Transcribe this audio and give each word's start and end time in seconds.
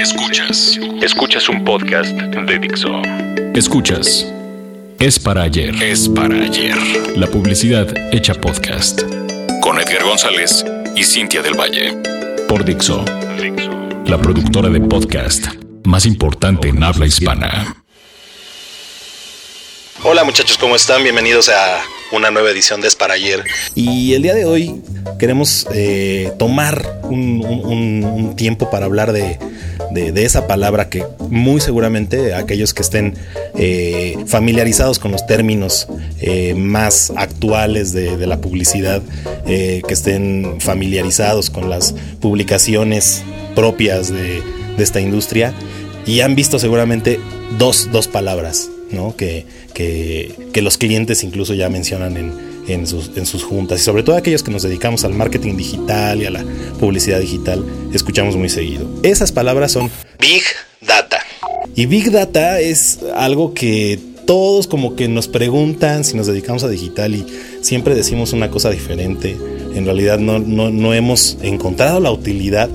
Escuchas. 0.00 0.78
Escuchas 1.02 1.46
un 1.50 1.62
podcast 1.62 2.12
de 2.12 2.58
Dixo. 2.58 3.02
Escuchas. 3.54 4.26
Es 4.98 5.18
para 5.18 5.42
ayer. 5.42 5.74
Es 5.82 6.08
para 6.08 6.36
ayer. 6.36 6.74
La 7.18 7.26
publicidad 7.26 7.86
hecha 8.10 8.32
podcast. 8.32 9.02
Con 9.60 9.78
Edgar 9.78 10.04
González 10.04 10.64
y 10.96 11.04
Cintia 11.04 11.42
del 11.42 11.52
Valle. 11.52 11.92
Por 12.48 12.64
Dixo. 12.64 13.04
La 14.06 14.16
productora 14.16 14.70
de 14.70 14.80
podcast 14.80 15.48
más 15.84 16.06
importante 16.06 16.68
en 16.68 16.82
habla 16.82 17.04
hispana. 17.04 17.76
Hola 20.02 20.24
muchachos, 20.24 20.56
¿cómo 20.56 20.76
están? 20.76 21.02
Bienvenidos 21.02 21.50
a 21.50 21.82
una 22.12 22.30
nueva 22.30 22.50
edición 22.50 22.80
de 22.80 22.88
Es 22.88 22.96
para 22.96 23.14
ayer. 23.14 23.44
Y 23.74 24.14
el 24.14 24.22
día 24.22 24.34
de 24.34 24.44
hoy 24.44 24.82
queremos 25.18 25.66
eh, 25.72 26.32
tomar 26.38 27.00
un, 27.04 28.34
tiempo 28.36 28.70
para 28.70 28.86
hablar 28.86 29.12
de, 29.12 29.38
de- 29.90 30.24
esa 30.24 30.46
palabra 30.46 30.88
que 30.88 31.04
muy 31.28 31.60
seguramente 31.60 32.34
aquellos 32.34 32.72
que 32.74 32.82
estén 32.82 33.14
eh, 33.56 34.16
familiarizados 34.26 34.98
con 34.98 35.12
los 35.12 35.26
términos 35.26 35.88
eh, 36.20 36.54
más 36.54 37.12
actuales 37.16 37.92
de, 37.92 38.26
la 38.26 38.40
publicidad, 38.40 39.02
que 39.46 39.82
estén 39.88 40.56
familiarizados 40.60 41.50
con 41.50 41.68
las 41.68 41.94
publicaciones 42.20 43.22
propias 43.54 44.10
de, 44.12 44.42
de 44.76 44.82
esta 44.84 45.00
industria 45.00 45.52
y 46.06 46.20
han 46.20 46.34
visto 46.36 46.58
seguramente 46.58 47.20
dos, 47.58 47.88
dos 47.92 48.06
palabras 48.08 48.68
¿no? 48.92 49.16
que, 49.16 49.46
que, 49.74 50.34
que 50.52 50.62
los 50.62 50.78
clientes 50.78 51.24
incluso 51.24 51.54
ya 51.54 51.68
mencionan 51.68 52.16
en, 52.16 52.32
en 52.68 52.86
sus, 52.86 53.10
en 53.16 53.26
sus 53.26 53.42
juntas 53.42 53.80
y 53.80 53.84
sobre 53.84 54.02
todo 54.02 54.16
aquellos 54.16 54.42
que 54.42 54.50
nos 54.50 54.62
dedicamos 54.62 55.04
al 55.04 55.14
marketing 55.14 55.56
digital 55.56 56.22
y 56.22 56.26
a 56.26 56.30
la 56.30 56.44
publicidad 56.78 57.20
digital, 57.20 57.64
escuchamos 57.92 58.36
muy 58.36 58.48
seguido. 58.48 58.88
Esas 59.02 59.32
palabras 59.32 59.72
son 59.72 59.90
Big 60.18 60.42
Data. 60.80 61.20
Y 61.74 61.86
Big 61.86 62.10
Data 62.10 62.60
es 62.60 63.00
algo 63.14 63.54
que 63.54 63.98
todos 64.26 64.66
como 64.66 64.94
que 64.94 65.08
nos 65.08 65.28
preguntan 65.28 66.04
si 66.04 66.16
nos 66.16 66.26
dedicamos 66.26 66.62
a 66.62 66.68
digital 66.68 67.14
y 67.14 67.26
siempre 67.62 67.94
decimos 67.94 68.32
una 68.32 68.50
cosa 68.50 68.70
diferente. 68.70 69.36
En 69.74 69.84
realidad 69.84 70.18
no, 70.18 70.38
no, 70.38 70.70
no 70.70 70.94
hemos 70.94 71.36
encontrado 71.42 72.00
la 72.00 72.12
utilidad 72.12 72.68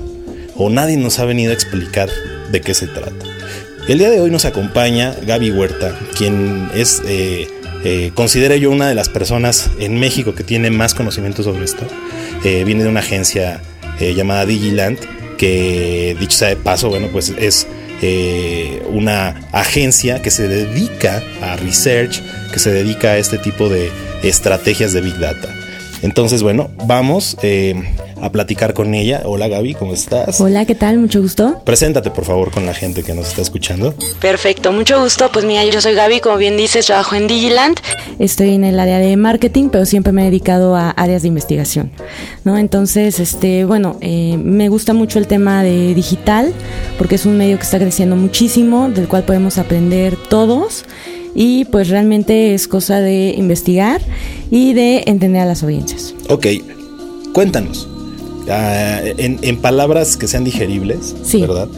o 0.56 0.70
nadie 0.70 0.96
nos 0.96 1.18
ha 1.18 1.24
venido 1.24 1.50
a 1.52 1.54
explicar 1.54 2.10
de 2.50 2.60
qué 2.60 2.74
se 2.74 2.86
trata. 2.86 3.24
El 3.88 3.98
día 3.98 4.10
de 4.10 4.20
hoy 4.20 4.32
nos 4.32 4.44
acompaña 4.44 5.14
Gaby 5.24 5.52
Huerta, 5.52 5.96
quien 6.18 6.68
es, 6.74 7.00
eh, 7.06 7.46
eh, 7.84 8.10
considero 8.14 8.56
yo, 8.56 8.72
una 8.72 8.88
de 8.88 8.96
las 8.96 9.08
personas 9.08 9.70
en 9.78 10.00
México 10.00 10.34
que 10.34 10.42
tiene 10.42 10.72
más 10.72 10.92
conocimiento 10.92 11.44
sobre 11.44 11.64
esto. 11.64 11.86
Eh, 12.42 12.64
viene 12.64 12.82
de 12.82 12.88
una 12.88 12.98
agencia 12.98 13.60
eh, 14.00 14.12
llamada 14.12 14.44
Digiland, 14.44 14.98
que 15.38 16.16
dicho 16.18 16.36
sea 16.36 16.48
de 16.48 16.56
paso, 16.56 16.88
bueno, 16.88 17.08
pues 17.12 17.32
es 17.38 17.68
una 18.90 19.48
agencia 19.52 20.20
que 20.20 20.30
se 20.30 20.48
dedica 20.48 21.22
a 21.40 21.56
research, 21.56 22.20
que 22.52 22.58
se 22.58 22.70
dedica 22.70 23.12
a 23.12 23.18
este 23.18 23.38
tipo 23.38 23.68
de 23.68 23.90
estrategias 24.22 24.92
de 24.92 25.00
Big 25.00 25.16
Data. 25.18 25.48
Entonces, 26.06 26.44
bueno, 26.44 26.70
vamos 26.86 27.36
eh, 27.42 27.74
a 28.22 28.30
platicar 28.30 28.74
con 28.74 28.94
ella. 28.94 29.22
Hola 29.24 29.48
Gaby, 29.48 29.74
¿cómo 29.74 29.92
estás? 29.92 30.40
Hola, 30.40 30.64
¿qué 30.64 30.76
tal? 30.76 31.00
Mucho 31.00 31.20
gusto. 31.20 31.60
Preséntate 31.64 32.12
por 32.12 32.24
favor 32.24 32.52
con 32.52 32.64
la 32.64 32.74
gente 32.74 33.02
que 33.02 33.12
nos 33.12 33.26
está 33.26 33.42
escuchando. 33.42 33.92
Perfecto, 34.20 34.70
mucho 34.70 35.02
gusto. 35.02 35.28
Pues 35.32 35.44
mira, 35.44 35.64
yo 35.64 35.80
soy 35.80 35.94
Gaby, 35.94 36.20
como 36.20 36.36
bien 36.36 36.56
dices, 36.56 36.86
trabajo 36.86 37.16
en 37.16 37.26
Digiland. 37.26 37.80
Estoy 38.20 38.54
en 38.54 38.62
el 38.62 38.78
área 38.78 39.00
de 39.00 39.16
marketing, 39.16 39.68
pero 39.68 39.84
siempre 39.84 40.12
me 40.12 40.22
he 40.22 40.24
dedicado 40.26 40.76
a 40.76 40.90
áreas 40.90 41.22
de 41.22 41.28
investigación, 41.28 41.90
¿no? 42.44 42.56
Entonces, 42.56 43.18
este, 43.18 43.64
bueno, 43.64 43.98
eh, 44.00 44.38
me 44.40 44.68
gusta 44.68 44.92
mucho 44.92 45.18
el 45.18 45.26
tema 45.26 45.64
de 45.64 45.92
digital, 45.92 46.54
porque 46.98 47.16
es 47.16 47.26
un 47.26 47.36
medio 47.36 47.56
que 47.56 47.64
está 47.64 47.80
creciendo 47.80 48.14
muchísimo, 48.14 48.90
del 48.90 49.08
cual 49.08 49.24
podemos 49.24 49.58
aprender 49.58 50.16
todos. 50.30 50.84
Y 51.38 51.66
pues 51.66 51.88
realmente 51.90 52.54
es 52.54 52.66
cosa 52.66 53.00
de 53.00 53.34
investigar 53.36 54.00
y 54.50 54.72
de 54.72 55.04
entender 55.06 55.42
a 55.42 55.44
las 55.46 55.62
audiencias. 55.62 56.14
Ok, 56.30 56.46
cuéntanos. 57.34 57.86
ah, 58.50 59.00
en, 59.18 59.38
en 59.42 59.56
palabras 59.58 60.16
que 60.16 60.26
sean 60.28 60.44
digeribles, 60.44 61.14
Sí. 61.22 61.40
¿verdad? 61.42 61.68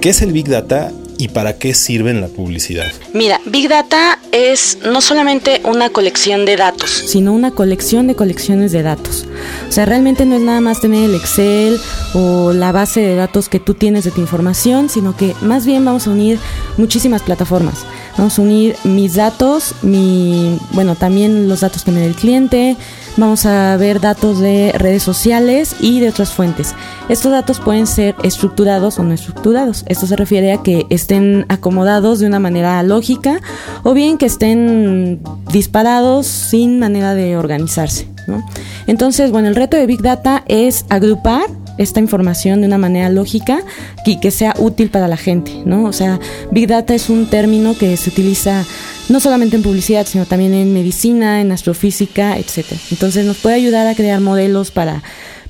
¿Qué 0.00 0.08
es 0.10 0.20
el 0.20 0.32
Big 0.32 0.48
Data 0.48 0.90
y 1.18 1.28
para 1.28 1.58
qué 1.58 1.74
sirve 1.74 2.10
en 2.10 2.20
la 2.20 2.28
publicidad? 2.28 2.90
Mira, 3.12 3.40
Big 3.46 3.68
Data 3.68 4.18
es 4.32 4.78
no 4.84 5.00
solamente 5.00 5.60
una 5.64 5.90
colección 5.90 6.44
de 6.44 6.56
datos. 6.56 6.90
sino 7.06 7.32
una 7.32 7.50
colección 7.50 8.06
de 8.06 8.14
colecciones 8.14 8.72
de 8.72 8.82
datos. 8.82 9.26
O 9.68 9.72
sea, 9.72 9.86
realmente 9.86 10.24
no 10.26 10.36
es 10.36 10.42
nada 10.42 10.60
más 10.60 10.80
tener 10.80 11.04
el 11.08 11.14
Excel 11.14 11.78
o 12.14 12.52
la 12.52 12.72
base 12.72 13.00
de 13.00 13.14
datos 13.14 13.48
que 13.48 13.60
tú 13.60 13.74
tienes 13.74 14.04
de 14.04 14.10
tu 14.10 14.20
información, 14.20 14.88
sino 14.88 15.16
que 15.16 15.34
más 15.42 15.66
bien 15.66 15.84
vamos 15.84 16.06
a 16.06 16.10
unir 16.10 16.38
muchísimas 16.76 17.22
plataformas. 17.22 17.84
Vamos 18.16 18.38
a 18.38 18.42
unir 18.42 18.76
mis 18.84 19.14
datos, 19.14 19.74
mi, 19.82 20.58
bueno, 20.72 20.94
también 20.94 21.48
los 21.48 21.60
datos 21.60 21.84
que 21.84 21.90
me 21.90 22.00
dé 22.00 22.06
el 22.06 22.14
cliente, 22.14 22.76
vamos 23.16 23.46
a 23.46 23.76
ver 23.76 24.00
datos 24.00 24.40
de 24.40 24.72
redes 24.76 25.02
sociales 25.02 25.76
y 25.80 26.00
de 26.00 26.08
otras 26.08 26.32
fuentes. 26.32 26.74
Estos 27.08 27.32
datos 27.32 27.60
pueden 27.60 27.86
ser 27.86 28.14
estructurados 28.22 28.98
o 28.98 29.02
no 29.02 29.14
estructurados. 29.14 29.84
Esto 29.88 30.06
se 30.06 30.16
refiere 30.16 30.52
a 30.52 30.62
que 30.62 30.86
estén 30.90 31.46
acomodados 31.48 32.18
de 32.18 32.26
una 32.26 32.40
manera 32.40 32.82
lógica 32.82 33.40
o 33.82 33.94
bien 33.94 34.18
que 34.18 34.26
estén 34.26 35.20
disparados 35.52 36.26
sin 36.26 36.78
manera 36.78 37.14
de 37.14 37.36
organizarse. 37.36 38.08
¿no? 38.26 38.44
Entonces, 38.86 39.30
bueno, 39.30 39.48
el 39.48 39.56
reto 39.56 39.76
de 39.76 39.86
Big 39.86 40.02
Data 40.02 40.42
es 40.46 40.84
agrupar 40.88 41.46
esta 41.78 42.00
información 42.00 42.60
de 42.60 42.66
una 42.66 42.78
manera 42.78 43.08
lógica 43.08 43.60
y 44.04 44.20
que 44.20 44.30
sea 44.30 44.54
útil 44.58 44.90
para 44.90 45.08
la 45.08 45.16
gente, 45.16 45.52
¿no? 45.64 45.84
O 45.84 45.92
sea, 45.92 46.20
Big 46.50 46.68
Data 46.68 46.94
es 46.94 47.10
un 47.10 47.26
término 47.26 47.76
que 47.76 47.96
se 47.96 48.10
utiliza 48.10 48.64
no 49.08 49.20
solamente 49.20 49.56
en 49.56 49.62
publicidad, 49.62 50.06
sino 50.06 50.26
también 50.26 50.54
en 50.54 50.72
medicina, 50.72 51.40
en 51.40 51.52
astrofísica, 51.52 52.38
etcétera. 52.38 52.80
Entonces 52.90 53.26
nos 53.26 53.38
puede 53.38 53.56
ayudar 53.56 53.86
a 53.86 53.94
crear 53.94 54.20
modelos 54.20 54.70
para 54.70 55.02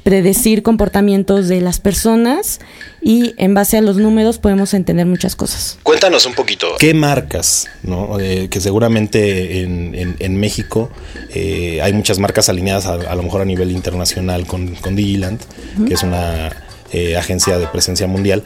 predecir 0.02 0.62
comportamientos 0.62 1.48
de 1.48 1.60
las 1.60 1.80
personas 1.80 2.60
y 3.06 3.34
en 3.36 3.52
base 3.52 3.76
a 3.76 3.82
los 3.82 3.98
números 3.98 4.38
podemos 4.38 4.72
entender 4.72 5.04
muchas 5.04 5.36
cosas. 5.36 5.78
Cuéntanos 5.82 6.24
un 6.24 6.32
poquito. 6.32 6.68
¿Qué 6.78 6.94
marcas, 6.94 7.66
no? 7.82 8.18
Eh, 8.18 8.48
que 8.50 8.62
seguramente 8.62 9.60
en, 9.60 9.94
en- 9.94 10.16
en 10.18 10.40
México 10.40 10.90
eh, 11.34 11.80
hay 11.82 11.92
muchas 11.92 12.18
marcas 12.18 12.48
alineadas 12.48 12.86
a, 12.86 12.94
a 12.94 13.14
lo 13.14 13.22
mejor 13.22 13.42
a 13.42 13.44
nivel 13.44 13.70
internacional 13.72 14.46
con, 14.46 14.74
con 14.76 14.96
Digiland, 14.96 15.38
que 15.86 15.92
es 15.92 16.02
una 16.02 16.50
eh, 16.92 17.16
agencia 17.18 17.58
de 17.58 17.66
presencia 17.66 18.06
mundial. 18.06 18.42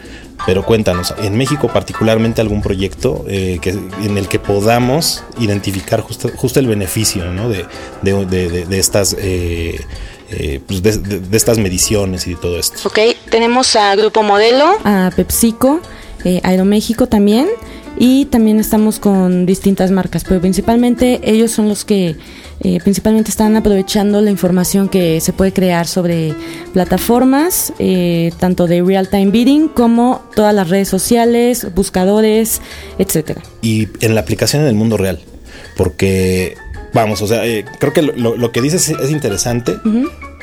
Pero 0.47 0.65
cuéntanos, 0.65 1.15
en 1.23 1.37
México 1.37 1.69
particularmente 1.73 2.41
algún 2.41 2.61
proyecto 2.63 3.25
eh, 3.29 3.59
que, 3.63 3.71
en 3.71 4.19
el 4.19 4.27
que 4.27 4.39
podamos 4.41 5.23
identificar 5.39 6.01
justo, 6.01 6.31
justo 6.35 6.59
el 6.59 6.67
beneficio 6.67 7.27
¿no? 7.33 7.49
de, 7.49 7.65
de- 8.03 8.25
de- 8.27 8.49
de- 8.51 8.65
de 8.67 8.79
estas... 8.81 9.15
eh, 9.21 9.81
eh, 10.31 10.61
pues 10.67 10.83
de, 10.83 10.99
de- 10.99 11.21
de 11.21 11.37
estas 11.37 11.59
mediciones 11.59 12.27
y 12.27 12.31
de 12.31 12.37
todo 12.37 12.59
esto. 12.59 12.89
¿Ok? 12.89 12.99
Tenemos 13.31 13.75
a 13.77 13.95
Grupo 13.97 14.23
Modelo. 14.23 14.67
a 14.85 15.11
PepsiCo, 15.15 15.81
eh, 16.25 16.41
Aeroméxico 16.45 17.07
también, 17.07 17.47
y 18.01 18.27
también 18.27 18.61
estamos 18.61 19.01
con 19.01 19.45
distintas 19.47 19.91
marcas, 19.91 20.25
pero 20.25 20.41
principalmente 20.41 21.21
ellos 21.25 21.51
son 21.51 21.69
los 21.69 21.85
que 21.85 22.17
eh, 22.61 22.79
principalmente 22.83 23.31
están 23.31 23.57
aprovechando 23.57 24.21
la 24.21 24.31
información 24.31 24.89
que 24.89 25.21
se 25.21 25.33
puede 25.33 25.53
crear 25.53 25.87
sobre 25.87 26.35
plataformas, 26.73 27.73
eh, 27.79 28.33
tanto 28.39 28.67
de 28.67 28.83
real-time 28.83 29.31
bidding 29.31 29.69
como 29.69 30.23
todas 30.35 30.55
las 30.55 30.69
redes 30.69 30.89
sociales, 30.89 31.67
buscadores, 31.75 32.61
etcétera. 32.99 33.43
y 33.63 33.89
en 34.01 34.15
la 34.15 34.21
aplicación 34.21 34.63
en 34.63 34.69
el 34.69 34.75
mundo 34.75 34.97
real. 34.97 35.21
Porque, 35.77 36.57
vamos, 36.93 37.23
o 37.23 37.27
sea, 37.27 37.47
eh, 37.47 37.65
creo 37.79 37.93
que 37.93 38.03
lo, 38.03 38.53
que 38.53 38.61
dices 38.61 38.89
es, 38.89 38.99
es 38.99 39.11
interesante, 39.11 39.79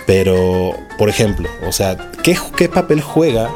pero, 0.06 0.76
por 0.98 1.10
ejemplo, 1.10 1.50
o 1.68 1.72
sea, 1.72 1.98
¿qué, 2.24 2.38
qué 2.56 2.70
papel 2.70 3.02
juega 3.02 3.50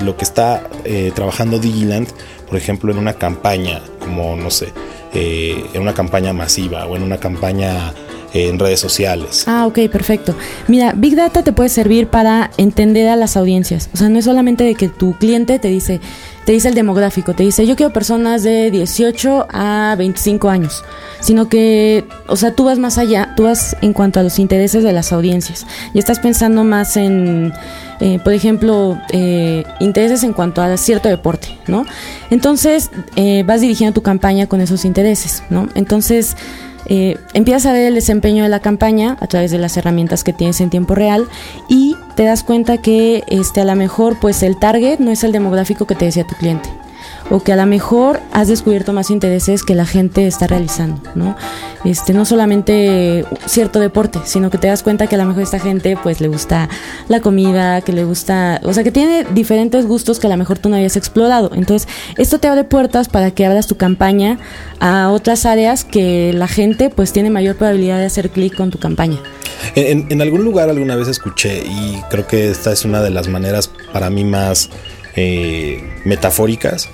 lo 0.00 0.16
que 0.16 0.24
está 0.24 0.68
eh, 0.84 1.12
trabajando 1.14 1.58
Digiland, 1.58 2.08
por 2.46 2.58
ejemplo, 2.58 2.92
en 2.92 2.98
una 2.98 3.14
campaña, 3.14 3.80
como, 4.00 4.36
no 4.36 4.50
sé, 4.50 4.72
eh, 5.14 5.64
en 5.72 5.82
una 5.82 5.94
campaña 5.94 6.32
masiva 6.32 6.86
o 6.86 6.96
en 6.96 7.02
una 7.02 7.18
campaña 7.18 7.94
en 8.34 8.58
redes 8.58 8.80
sociales? 8.80 9.44
Ah, 9.46 9.66
ok, 9.66 9.78
perfecto. 9.90 10.34
Mira, 10.68 10.92
Big 10.94 11.16
Data 11.16 11.42
te 11.42 11.52
puede 11.52 11.70
servir 11.70 12.08
para 12.08 12.50
entender 12.58 13.08
a 13.08 13.16
las 13.16 13.36
audiencias. 13.36 13.88
O 13.94 13.96
sea, 13.96 14.08
no 14.10 14.18
es 14.18 14.26
solamente 14.26 14.64
de 14.64 14.74
que 14.74 14.88
tu 14.88 15.16
cliente 15.16 15.58
te 15.58 15.68
dice, 15.68 16.00
te 16.44 16.52
dice 16.52 16.68
el 16.68 16.74
demográfico, 16.74 17.34
te 17.34 17.42
dice, 17.42 17.66
yo 17.66 17.74
quiero 17.76 17.92
personas 17.92 18.42
de 18.42 18.70
18 18.70 19.46
a 19.50 19.94
25 19.96 20.48
años, 20.48 20.84
sino 21.20 21.48
que, 21.48 22.04
o 22.26 22.36
sea, 22.36 22.54
tú 22.54 22.64
vas 22.64 22.78
más 22.78 22.98
allá, 22.98 23.32
tú 23.36 23.44
vas 23.44 23.76
en 23.80 23.92
cuanto 23.92 24.20
a 24.20 24.22
los 24.22 24.38
intereses 24.38 24.84
de 24.84 24.92
las 24.92 25.12
audiencias. 25.12 25.66
Y 25.94 25.98
estás 25.98 26.18
pensando 26.20 26.62
más 26.64 26.96
en, 26.96 27.52
eh, 28.00 28.18
por 28.22 28.34
ejemplo, 28.34 29.00
eh, 29.12 29.64
intereses 29.80 30.22
en 30.22 30.34
cuanto 30.34 30.60
a 30.60 30.76
cierto 30.76 31.08
deporte, 31.08 31.48
¿no? 31.66 31.86
Entonces, 32.30 32.90
eh, 33.16 33.42
vas 33.46 33.60
dirigiendo 33.62 33.94
tu 33.94 34.02
campaña 34.02 34.46
con 34.46 34.60
esos 34.60 34.84
intereses, 34.84 35.42
¿no? 35.48 35.68
Entonces, 35.74 36.36
eh, 36.86 37.16
empiezas 37.32 37.66
a 37.66 37.72
ver 37.72 37.86
el 37.86 37.94
desempeño 37.94 38.42
de 38.42 38.48
la 38.48 38.60
campaña 38.60 39.16
a 39.20 39.26
través 39.26 39.50
de 39.50 39.58
las 39.58 39.76
herramientas 39.76 40.24
que 40.24 40.32
tienes 40.32 40.60
en 40.60 40.70
tiempo 40.70 40.94
real 40.94 41.26
y 41.68 41.96
te 42.14 42.24
das 42.24 42.42
cuenta 42.42 42.78
que 42.78 43.24
este, 43.28 43.60
a 43.60 43.64
lo 43.64 43.74
mejor 43.76 44.18
pues 44.20 44.42
el 44.42 44.56
target 44.58 44.98
no 44.98 45.10
es 45.10 45.24
el 45.24 45.32
demográfico 45.32 45.86
que 45.86 45.94
te 45.94 46.06
decía 46.06 46.26
tu 46.26 46.34
cliente 46.34 46.83
o 47.30 47.42
que 47.42 47.52
a 47.52 47.56
lo 47.56 47.66
mejor 47.66 48.20
has 48.32 48.48
descubierto 48.48 48.92
más 48.92 49.10
intereses 49.10 49.62
que 49.62 49.74
la 49.74 49.86
gente 49.86 50.26
está 50.26 50.46
realizando, 50.46 51.00
¿no? 51.14 51.36
Este, 51.84 52.12
no 52.12 52.24
solamente 52.24 53.24
cierto 53.46 53.80
deporte, 53.80 54.20
sino 54.24 54.50
que 54.50 54.58
te 54.58 54.68
das 54.68 54.82
cuenta 54.82 55.06
que 55.06 55.14
a 55.14 55.18
lo 55.18 55.24
mejor 55.24 55.42
esta 55.42 55.58
gente 55.58 55.96
pues 56.02 56.20
le 56.20 56.28
gusta 56.28 56.68
la 57.08 57.20
comida, 57.20 57.80
que 57.80 57.92
le 57.92 58.04
gusta, 58.04 58.60
o 58.64 58.72
sea, 58.72 58.84
que 58.84 58.90
tiene 58.90 59.24
diferentes 59.34 59.86
gustos 59.86 60.18
que 60.18 60.26
a 60.26 60.30
lo 60.30 60.36
mejor 60.36 60.58
tú 60.58 60.68
no 60.68 60.76
habías 60.76 60.96
explorado. 60.96 61.50
Entonces, 61.54 61.88
esto 62.16 62.38
te 62.38 62.48
abre 62.48 62.64
puertas 62.64 63.08
para 63.08 63.30
que 63.30 63.46
abras 63.46 63.66
tu 63.66 63.76
campaña 63.76 64.38
a 64.80 65.10
otras 65.10 65.46
áreas 65.46 65.84
que 65.84 66.32
la 66.34 66.48
gente 66.48 66.90
pues 66.90 67.12
tiene 67.12 67.30
mayor 67.30 67.56
probabilidad 67.56 67.98
de 67.98 68.06
hacer 68.06 68.30
clic 68.30 68.54
con 68.54 68.70
tu 68.70 68.78
campaña. 68.78 69.18
En, 69.74 70.06
en, 70.10 70.20
algún 70.20 70.44
lugar 70.44 70.68
alguna 70.68 70.94
vez 70.94 71.08
escuché 71.08 71.64
y 71.64 72.02
creo 72.10 72.26
que 72.26 72.50
esta 72.50 72.72
es 72.72 72.84
una 72.84 73.00
de 73.00 73.10
las 73.10 73.28
maneras 73.28 73.70
para 73.92 74.10
mí 74.10 74.24
más 74.24 74.68
eh, 75.16 75.82
metafóricas 76.04 76.90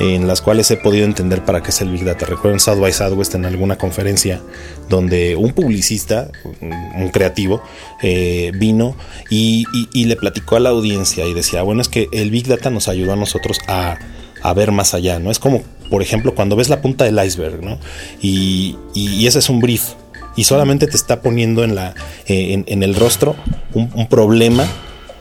en 0.00 0.26
las 0.26 0.42
cuales 0.42 0.70
he 0.70 0.76
podido 0.76 1.04
entender 1.04 1.44
para 1.44 1.62
qué 1.62 1.70
es 1.70 1.80
el 1.80 1.90
Big 1.90 2.04
Data. 2.04 2.26
Recuerdo 2.26 2.54
en 2.54 2.60
South 2.60 2.80
by 2.80 2.92
Southwest 2.92 3.34
en 3.34 3.44
alguna 3.44 3.76
conferencia 3.76 4.40
donde 4.88 5.36
un 5.36 5.52
publicista, 5.52 6.30
un 6.60 7.10
creativo, 7.10 7.62
eh, 8.02 8.52
vino 8.54 8.96
y, 9.30 9.64
le 9.94 10.16
platicó 10.16 10.56
a 10.56 10.60
la 10.60 10.70
audiencia 10.70 11.26
y 11.26 11.34
decía, 11.34 11.62
bueno, 11.62 11.80
es 11.80 11.88
que 11.88 12.08
el 12.12 12.30
Big 12.30 12.46
Data 12.46 12.70
nos 12.70 12.88
ayudó 12.88 13.12
a 13.12 13.16
nosotros 13.16 13.58
a, 13.68 13.98
ver 14.54 14.72
más 14.72 14.92
allá, 14.92 15.18
¿no? 15.18 15.30
Es 15.30 15.38
como, 15.38 15.62
por 15.88 16.02
ejemplo, 16.02 16.34
cuando 16.34 16.54
ves 16.54 16.68
la 16.68 16.82
punta 16.82 17.04
del 17.04 17.18
iceberg, 17.24 17.62
¿no? 17.62 17.78
Y, 18.20 18.76
ese 19.26 19.38
es 19.38 19.48
un 19.48 19.60
brief. 19.60 19.92
Y 20.36 20.44
solamente 20.44 20.86
te 20.88 20.96
está 20.96 21.22
poniendo 21.22 21.62
en, 21.62 21.76
la, 21.76 21.94
eh, 22.26 22.64
en, 22.66 22.82
el 22.82 22.94
rostro 22.96 23.36
un 23.72 24.08
problema 24.08 24.66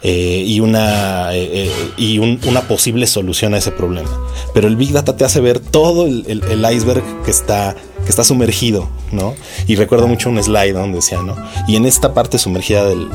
eh, 0.04 0.44
y, 0.46 0.60
una, 0.60 1.34
eh, 1.34 1.68
eh, 1.68 1.72
y 1.98 2.20
una 2.20 2.68
posible 2.68 3.08
solución 3.08 3.54
a 3.54 3.58
ese 3.58 3.72
problema. 3.72 4.10
Pero 4.54 4.68
el 4.68 4.76
Big 4.76 4.92
Data 4.92 5.16
te 5.16 5.24
hace 5.24 5.40
ver 5.40 5.60
todo 5.60 6.06
el 6.06 6.66
iceberg 6.72 7.04
que 7.24 7.32
está 7.32 7.76
que 8.04 8.10
está 8.10 8.24
sumergido, 8.24 8.88
¿no? 9.12 9.34
Y 9.68 9.76
recuerdo 9.76 10.08
mucho 10.08 10.30
un 10.30 10.42
slide 10.42 10.74
donde 10.74 10.98
decía, 10.98 11.22
¿no? 11.22 11.36
Y 11.68 11.76
en 11.76 11.86
esta 11.86 12.14
parte 12.14 12.38
sumergida 12.38 12.86
del, 12.86 13.10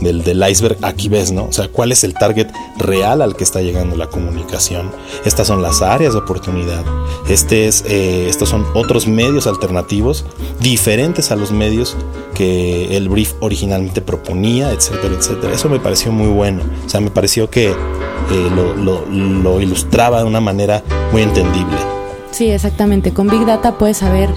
del, 0.00 0.50
iceberg, 0.50 0.78
aquí 0.82 1.08
ves, 1.08 1.32
¿no? 1.32 1.44
O 1.44 1.52
sea, 1.52 1.68
cuál 1.68 1.92
es 1.92 2.04
el 2.04 2.14
target 2.14 2.48
real 2.78 3.22
al 3.22 3.36
que 3.36 3.44
está 3.44 3.60
llegando 3.60 3.96
la 3.96 4.06
comunicación. 4.06 4.90
Estas 5.24 5.46
son 5.46 5.62
las 5.62 5.82
áreas 5.82 6.14
de 6.14 6.20
oportunidad. 6.20 6.84
Este 7.28 7.66
es, 7.66 7.84
eh, 7.86 8.28
estos 8.28 8.48
son 8.48 8.64
otros 8.74 9.06
medios 9.06 9.46
alternativos, 9.46 10.24
diferentes 10.60 11.30
a 11.30 11.36
los 11.36 11.52
medios 11.52 11.96
que 12.34 12.96
el 12.96 13.08
brief 13.08 13.34
originalmente 13.40 14.00
proponía, 14.00 14.72
etcétera, 14.72 15.14
etcétera. 15.18 15.52
Eso 15.52 15.68
me 15.68 15.80
pareció 15.80 16.12
muy 16.12 16.28
bueno. 16.28 16.62
O 16.86 16.88
sea, 16.88 17.00
me 17.00 17.10
pareció 17.10 17.50
que 17.50 17.70
eh, 17.70 18.50
lo, 18.54 19.06
lo 19.06 19.60
ilustraba 19.60 20.18
de 20.18 20.24
una 20.24 20.40
manera 20.40 20.82
muy 21.12 21.22
entendible. 21.22 21.99
Sí, 22.30 22.50
exactamente. 22.50 23.12
Con 23.12 23.28
Big 23.28 23.44
Data 23.44 23.76
puedes 23.78 23.98
saber 23.98 24.30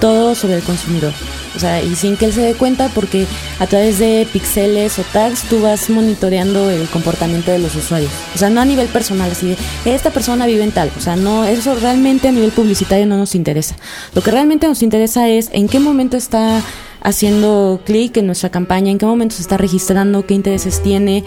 todo 0.00 0.34
sobre 0.34 0.56
el 0.56 0.62
consumidor. 0.62 1.12
O 1.54 1.58
sea, 1.58 1.82
y 1.82 1.96
sin 1.96 2.16
que 2.16 2.26
él 2.26 2.32
se 2.32 2.42
dé 2.42 2.54
cuenta 2.54 2.90
porque 2.94 3.26
a 3.58 3.66
través 3.66 3.98
de 3.98 4.28
pixeles 4.30 4.98
o 4.98 5.02
tags 5.12 5.44
tú 5.44 5.62
vas 5.62 5.88
monitoreando 5.88 6.68
el 6.68 6.86
comportamiento 6.88 7.50
de 7.50 7.58
los 7.58 7.74
usuarios. 7.74 8.10
O 8.34 8.38
sea, 8.38 8.50
no 8.50 8.60
a 8.60 8.64
nivel 8.66 8.88
personal, 8.88 9.30
así 9.30 9.56
de, 9.84 9.94
esta 9.94 10.10
persona 10.10 10.44
vive 10.46 10.64
en 10.64 10.72
tal. 10.72 10.90
O 10.98 11.00
sea, 11.00 11.16
no, 11.16 11.46
eso 11.46 11.74
realmente 11.76 12.28
a 12.28 12.32
nivel 12.32 12.50
publicitario 12.50 13.06
no 13.06 13.16
nos 13.16 13.34
interesa. 13.34 13.74
Lo 14.14 14.22
que 14.22 14.30
realmente 14.30 14.68
nos 14.68 14.82
interesa 14.82 15.28
es 15.28 15.48
en 15.52 15.68
qué 15.68 15.80
momento 15.80 16.18
está 16.18 16.62
haciendo 17.06 17.80
clic 17.84 18.16
en 18.16 18.26
nuestra 18.26 18.50
campaña, 18.50 18.90
en 18.90 18.98
qué 18.98 19.06
momento 19.06 19.36
se 19.36 19.42
está 19.42 19.56
registrando, 19.56 20.26
qué 20.26 20.34
intereses 20.34 20.82
tiene 20.82 21.22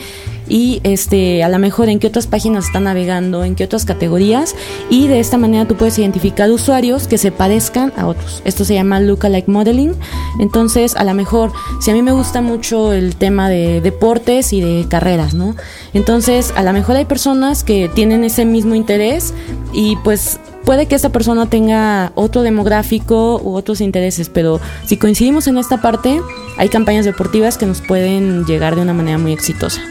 y 0.49 0.81
este 0.83 1.41
a 1.41 1.47
lo 1.47 1.57
mejor 1.57 1.87
en 1.87 1.99
qué 1.99 2.07
otras 2.07 2.27
páginas 2.27 2.65
está 2.65 2.81
navegando, 2.81 3.45
en 3.45 3.55
qué 3.55 3.63
otras 3.63 3.85
categorías 3.85 4.55
y 4.89 5.07
de 5.07 5.21
esta 5.21 5.37
manera 5.37 5.65
tú 5.65 5.75
puedes 5.75 5.97
identificar 5.97 6.51
usuarios 6.51 7.07
que 7.07 7.17
se 7.17 7.31
parezcan 7.31 7.93
a 7.95 8.07
otros. 8.07 8.41
Esto 8.43 8.65
se 8.65 8.73
llama 8.73 8.99
lookalike 8.99 9.47
modeling. 9.47 9.93
Entonces, 10.41 10.97
a 10.97 11.05
lo 11.05 11.13
mejor 11.13 11.53
si 11.79 11.91
a 11.91 11.93
mí 11.93 12.01
me 12.01 12.11
gusta 12.11 12.41
mucho 12.41 12.91
el 12.91 13.15
tema 13.15 13.47
de 13.47 13.79
deportes 13.79 14.51
y 14.51 14.59
de 14.59 14.85
carreras, 14.89 15.33
¿no? 15.33 15.55
Entonces, 15.93 16.53
a 16.57 16.63
lo 16.63 16.73
mejor 16.73 16.97
hay 16.97 17.05
personas 17.05 17.63
que 17.63 17.87
tienen 17.87 18.25
ese 18.25 18.43
mismo 18.43 18.75
interés 18.75 19.33
y 19.71 19.95
pues 20.03 20.41
puede 20.65 20.87
que 20.87 20.95
esta 20.95 21.09
persona 21.09 21.49
tenga 21.49 22.11
otro 22.15 22.41
demográfico 22.41 23.41
u 23.43 23.55
otros 23.55 23.81
intereses, 23.81 24.29
pero 24.29 24.59
si 24.85 24.97
coincidimos 24.97 25.47
en 25.47 25.57
esta 25.57 25.81
parte, 25.81 26.21
hay 26.57 26.69
campañas 26.69 27.05
deportivas 27.05 27.57
que 27.57 27.65
nos 27.65 27.81
pueden 27.81 28.45
llegar 28.45 28.75
de 28.75 28.81
una 28.81 28.93
manera 28.93 29.17
muy 29.17 29.33
exitosa. 29.33 29.81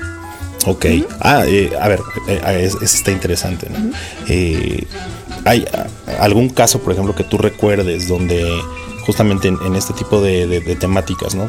Ok. 0.66 0.86
Ah, 1.20 1.44
eh, 1.46 1.70
a 1.80 1.88
ver, 1.88 2.00
eh, 2.26 2.40
eso 2.64 2.78
está 2.82 3.10
interesante. 3.10 3.68
¿no? 3.70 3.90
Eh, 4.28 4.86
¿Hay 5.44 5.64
algún 6.20 6.50
caso, 6.50 6.80
por 6.80 6.92
ejemplo, 6.92 7.14
que 7.14 7.24
tú 7.24 7.38
recuerdes 7.38 8.08
donde 8.08 8.44
justamente 9.06 9.48
en, 9.48 9.74
este 9.74 9.94
tipo 9.94 10.20
de, 10.20 10.76
temáticas, 10.78 11.34
¿no? 11.34 11.46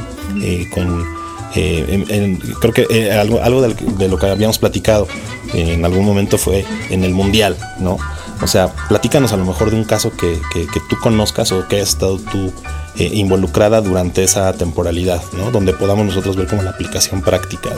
con, 0.74 1.06
creo 1.54 2.74
que 2.74 3.12
algo, 3.12 3.42
algo 3.42 3.62
de, 3.62 3.74
de, 3.74 4.08
lo 4.08 4.18
que 4.18 4.28
habíamos 4.28 4.60
platicado 4.60 5.08
en 5.54 5.84
algún 5.86 6.06
momento 6.06 6.38
fue 6.38 6.66
en 6.90 7.04
el 7.04 7.14
Mundial, 7.14 7.58
¿no? 7.80 7.98
O 8.42 8.48
sea, 8.48 8.74
platícanos 8.88 9.34
a 9.34 9.38
lo 9.38 9.46
mejor 9.46 9.70
de 9.70 9.76
un 9.76 9.84
caso 9.84 10.12
que, 10.12 10.40
que, 10.54 10.66
tú 10.90 10.96
conozcas 11.02 11.52
o 11.52 11.68
que 11.68 11.78
hayas 11.78 11.90
estado 11.90 12.18
tú 12.20 12.54
eh, 12.98 13.10
involucrada 13.14 13.82
durante 13.82 14.24
esa 14.24 14.54
temporalidad, 14.54 15.22
¿no? 15.34 15.52
Donde 15.52 15.74
podamos 15.74 16.06
nosotros 16.06 16.38
ver 16.38 16.48
como 16.48 16.64
la 16.64 16.72
aplicación 16.72 17.22
práctica 17.22 17.70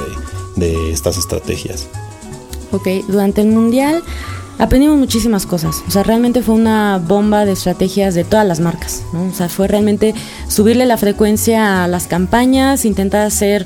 de, 0.55 0.67
de 0.67 0.91
estas 0.91 1.17
estrategias. 1.17 1.87
Ok, 2.71 2.87
durante 3.07 3.41
el 3.41 3.47
Mundial 3.47 4.03
aprendimos 4.61 4.97
muchísimas 4.99 5.47
cosas. 5.47 5.83
O 5.87 5.91
sea, 5.91 6.03
realmente 6.03 6.43
fue 6.43 6.53
una 6.53 6.99
bomba 6.99 7.45
de 7.45 7.53
estrategias 7.53 8.13
de 8.13 8.23
todas 8.23 8.47
las 8.47 8.59
marcas. 8.59 9.01
¿no? 9.11 9.25
O 9.25 9.33
sea, 9.33 9.49
fue 9.49 9.67
realmente 9.67 10.13
subirle 10.47 10.85
la 10.85 10.97
frecuencia 10.97 11.83
a 11.83 11.87
las 11.87 12.05
campañas, 12.05 12.85
intentar 12.85 13.25
hacer 13.25 13.65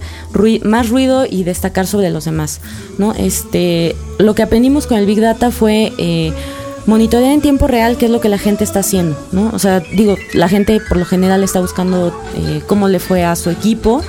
más 0.63 0.89
ruido 0.89 1.25
y 1.29 1.43
destacar 1.43 1.85
sobre 1.85 2.09
los 2.11 2.23
demás. 2.23 2.61
¿no? 2.97 3.13
Este, 3.13 3.93
lo 4.19 4.35
que 4.35 4.43
aprendimos 4.43 4.87
con 4.87 4.97
el 4.97 5.05
Big 5.05 5.19
Data 5.19 5.51
fue 5.51 5.91
eh, 5.97 6.33
monitorear 6.85 7.31
en 7.31 7.41
tiempo 7.41 7.67
real 7.67 7.97
qué 7.97 8.05
es 8.05 8.11
lo 8.11 8.19
que 8.19 8.29
la 8.29 8.37
gente 8.37 8.63
está 8.63 8.79
haciendo, 8.79 9.17
¿no? 9.31 9.49
O 9.53 9.59
sea, 9.59 9.79
digo, 9.79 10.15
la 10.33 10.49
gente 10.49 10.79
por 10.87 10.97
lo 10.97 11.05
general 11.05 11.43
está 11.43 11.59
buscando 11.59 12.15
eh, 12.35 12.61
cómo 12.67 12.87
le 12.87 12.99
fue 12.99 13.23
a 13.23 13.35
su 13.35 13.49
equipo, 13.49 14.01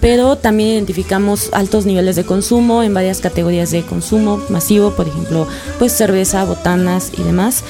pero 0.00 0.36
también 0.36 0.70
identificamos 0.70 1.50
altos 1.52 1.86
niveles 1.86 2.16
de 2.16 2.24
consumo 2.24 2.82
en 2.82 2.94
varias 2.94 3.20
categorías 3.20 3.70
de 3.70 3.82
consumo 3.82 4.40
masivo, 4.48 4.92
por 4.92 5.08
ejemplo, 5.08 5.46
pues 5.78 5.92
cerveza, 5.92 6.44
botanas 6.44 7.12
y 7.16 7.22
demás. 7.22 7.64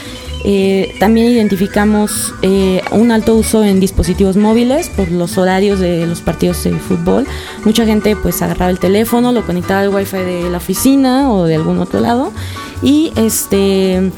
Eh, 0.45 0.95
también 0.99 1.29
identificamos 1.29 2.35
eh, 2.43 2.83
un 2.91 3.13
alto 3.13 3.37
uso 3.37 3.63
en 3.63 3.79
dispositivos 3.79 4.37
móviles 4.37 4.89
por 4.89 5.11
los 5.13 5.39
horarios 5.39 5.79
de 5.79 6.07
los 6.07 6.21
partidos 6.21 6.65
de 6.65 6.73
fútbol. 6.73 7.27
Mucha 7.65 7.85
gente 7.85 8.17
pues 8.17 8.43
agarraba 8.43 8.71
el 8.71 8.81
teléfono, 8.81 9.31
lo 9.31 9.47
conectaba 9.47 9.81
al 9.81 9.91
wifi 9.91 10.17
de 10.17 10.51
la 10.51 10.57
oficina 10.57 11.33
o 11.33 11.45
de 11.45 11.55
algún 11.55 11.79
otro 11.79 12.01
lado 12.01 12.33
y 12.83 13.13
este 13.15 14.11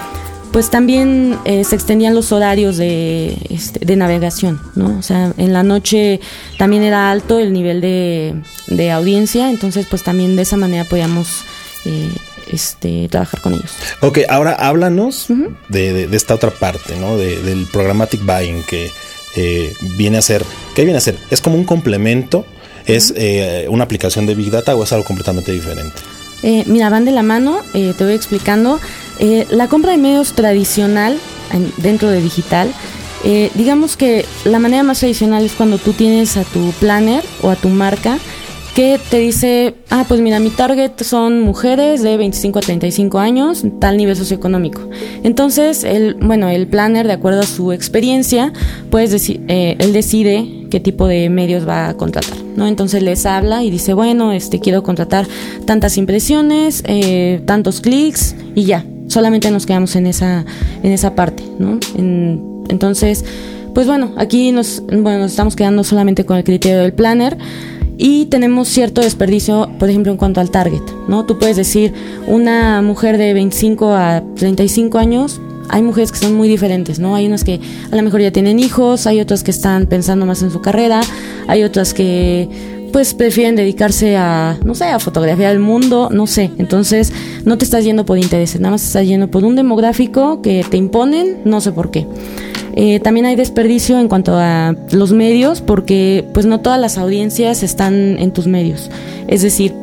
pues 0.55 0.71
también 0.71 1.37
eh, 1.45 1.65
se 1.65 1.75
extendían 1.75 2.15
los 2.15 2.31
horarios 2.31 2.77
de, 2.77 3.37
este, 3.51 3.85
de 3.85 3.97
navegación, 3.97 4.61
¿no? 4.77 4.97
O 4.97 5.03
sea, 5.03 5.33
en 5.37 5.53
la 5.53 5.65
noche 5.65 6.21
también 6.59 6.85
era 6.85 7.11
alto 7.11 7.41
el 7.41 7.53
nivel 7.53 7.81
de, 7.81 8.37
de 8.69 8.93
audiencia, 8.93 9.51
entonces 9.51 9.89
pues 9.91 10.05
también 10.05 10.37
de 10.37 10.43
esa 10.43 10.57
manera 10.57 10.85
podíamos 10.85 11.43
eh, 11.87 12.09
este, 12.53 13.09
trabajar 13.09 13.41
con 13.41 13.55
ellos. 13.55 13.73
Ok, 14.01 14.21
ahora 14.29 14.53
háblanos 14.53 15.27
de, 15.71 16.07
de, 16.07 16.17
esta 16.17 16.37
otra 16.37 16.53
parte, 16.53 16.95
¿no? 17.01 17.17
del 17.17 17.67
programmatic 17.73 18.25
buying 18.25 18.63
que 18.63 18.93
eh, 19.35 19.75
viene 19.97 20.19
a 20.19 20.23
ser, 20.23 20.45
¿qué 20.77 20.85
viene 20.85 20.99
a 20.99 21.01
ser? 21.01 21.19
¿Es 21.33 21.41
como 21.41 21.57
un 21.57 21.65
complemento? 21.65 22.47
¿Es 22.87 23.13
una 23.69 23.83
aplicación 23.83 24.25
de 24.25 24.37
Big 24.37 24.53
Data 24.53 24.77
o 24.77 24.85
es 24.85 24.93
algo 24.93 25.05
completamente 25.05 25.51
diferente? 25.51 25.97
mira, 26.67 26.91
van 26.91 27.07
de 27.07 27.11
la 27.11 27.23
mano, 27.23 27.63
te 27.73 28.05
voy 28.05 28.13
explicando. 28.13 28.79
Eh, 29.19 29.47
la 29.51 29.69
compra 29.69 29.93
de 29.93 29.99
medios 29.99 30.33
tradicional 30.33 31.19
dentro 31.79 32.11
de 32.11 32.21
digital, 32.21 32.73
eh, 33.25 33.51
digamos 33.55 33.97
que 33.97 34.27
la 34.45 34.59
manera 34.59 34.83
más 34.83 34.99
tradicional 34.99 35.45
es 35.45 35.53
cuando 35.53 35.79
tú 35.79 35.93
tienes 35.93 36.37
a 36.37 36.45
tu 36.45 36.73
planner 36.73 37.25
o 37.43 37.51
a 37.51 37.57
tu 37.57 37.69
marca 37.69 38.19
que 38.75 38.99
te 39.09 39.19
dice, 39.19 39.77
ah, 39.89 40.05
pues 40.09 40.21
mira, 40.21 40.41
mi 40.41 40.51
target 40.51 41.01
son 41.03 41.41
mujeres 41.41 42.03
de 42.03 42.17
25 42.17 42.59
a 42.59 42.63
35 42.63 43.19
años, 43.21 43.65
tal 43.79 43.97
nivel 43.97 44.17
socioeconómico. 44.17 44.91
Entonces, 45.23 45.85
el, 45.85 46.15
bueno, 46.15 46.49
el 46.49 46.67
planner, 46.67 47.07
de 47.07 47.13
acuerdo 47.13 47.41
a 47.41 47.45
su 47.45 47.71
experiencia, 47.71 48.53
pues 48.91 49.15
eh, 49.29 49.77
él 49.79 49.93
decide 49.93 50.67
qué 50.71 50.81
tipo 50.81 51.07
de 51.07 51.31
medios 51.31 51.69
va 51.69 51.91
a 51.91 51.95
contratar, 51.95 52.37
¿no? 52.57 52.67
Entonces 52.67 53.01
les 53.05 53.27
habla 53.27 53.63
y 53.63 53.71
dice, 53.71 53.95
bueno, 53.95 54.33
este, 54.33 54.59
quiero 54.59 54.83
contratar 54.83 55.29
tantas 55.67 55.97
impresiones, 55.97 56.83
tantos 57.47 57.81
clics 57.81 58.35
y 58.57 58.65
ya, 58.65 58.85
solamente 59.09 59.51
nos 59.51 59.67
quedamos 59.67 59.97
en 59.97 60.07
esa, 60.07 60.45
en 60.83 60.93
esa 60.93 61.15
parte, 61.15 61.43
¿no? 61.59 61.79
entonces, 62.69 63.25
pues 63.75 63.87
bueno, 63.87 64.13
aquí 64.17 64.53
nos, 64.53 64.83
bueno, 64.87 65.19
nos 65.19 65.33
estamos 65.33 65.57
quedando 65.57 65.85
solamente 65.85 66.25
con 66.25 66.37
el 66.37 66.45
criterio 66.45 66.79
del 66.79 66.93
planner 66.93 67.37
y 67.97 68.27
tenemos 68.27 68.69
cierto 68.69 69.01
desperdicio, 69.01 69.71
por 69.79 69.89
ejemplo, 69.89 70.11
en 70.11 70.19
cuanto 70.19 70.41
al 70.41 70.51
target, 70.51 70.83
¿no? 71.09 71.25
Tú 71.27 71.39
puedes 71.39 71.57
decir, 71.57 71.93
una 72.27 72.83
mujer 72.83 73.19
de 73.19 73.35
25 73.35 73.93
a 73.93 74.23
35 74.37 74.99
años, 74.99 75.41
hay 75.69 75.83
mujeres 75.83 76.13
que 76.13 76.19
son 76.19 76.35
muy 76.35 76.49
diferentes, 76.49 76.99
¿no? 76.99 77.15
Hay 77.15 77.27
unas 77.27 77.45
que 77.45 77.61
a 77.91 77.97
lo 77.97 78.03
mejor 78.03 78.21
ya 78.21 78.33
tienen 78.33 78.59
hijos, 78.59 79.07
hay 79.07 79.21
otras 79.21 79.43
que 79.45 79.51
están 79.51 79.87
pensando 79.87 80.27
más 80.27 80.43
en 80.43 80.51
su 80.51 80.61
carrera, 80.61 81.01
hay 81.47 81.63
otras 81.63 81.95
que 81.95 82.49
pues 82.95 83.13
prefieren 83.13 83.57
dedicarse 83.57 84.17
a, 84.17 84.57
no 84.65 84.77
sé, 84.77 84.85
a 84.85 85.01
fotografiar 85.01 85.51
el 85.51 85.59
mundo, 85.59 86.11
no 86.13 86.29
sé. 86.29 86.53
Entonces, 86.59 87.13
no 87.45 87.59
te 87.59 87.65
estás 87.65 87.83
yendo 87.83 88.07
por 88.07 88.19
intereses, 88.19 88.61
nada 88.61 88.71
más 88.71 88.83
te 88.83 88.87
estás 88.87 89.05
yendo 89.05 89.27
por 89.27 89.43
un 89.43 89.57
demográfico 89.57 90.41
que 90.43 90.65
te 90.71 90.77
imponen, 90.77 91.39
no 91.45 91.61
sé 91.61 91.73
por 91.73 91.91
qué. 91.91 92.07
Eh, 92.77 93.01
también 93.01 93.27
hay 93.27 93.35
desperdicio 93.35 93.99
en 93.99 94.07
cuanto 94.07 94.37
a 94.37 94.77
los 94.93 95.11
medios, 95.11 95.61
porque 95.61 96.25
pues 96.33 96.47
no 96.47 96.61
todas 96.61 96.79
las 96.79 96.97
audiencias 96.97 97.65
están 97.65 98.17
en 98.21 98.31
tus 98.31 98.47
medios. 98.47 98.93
Es 99.27 99.43
decir, 99.43 99.75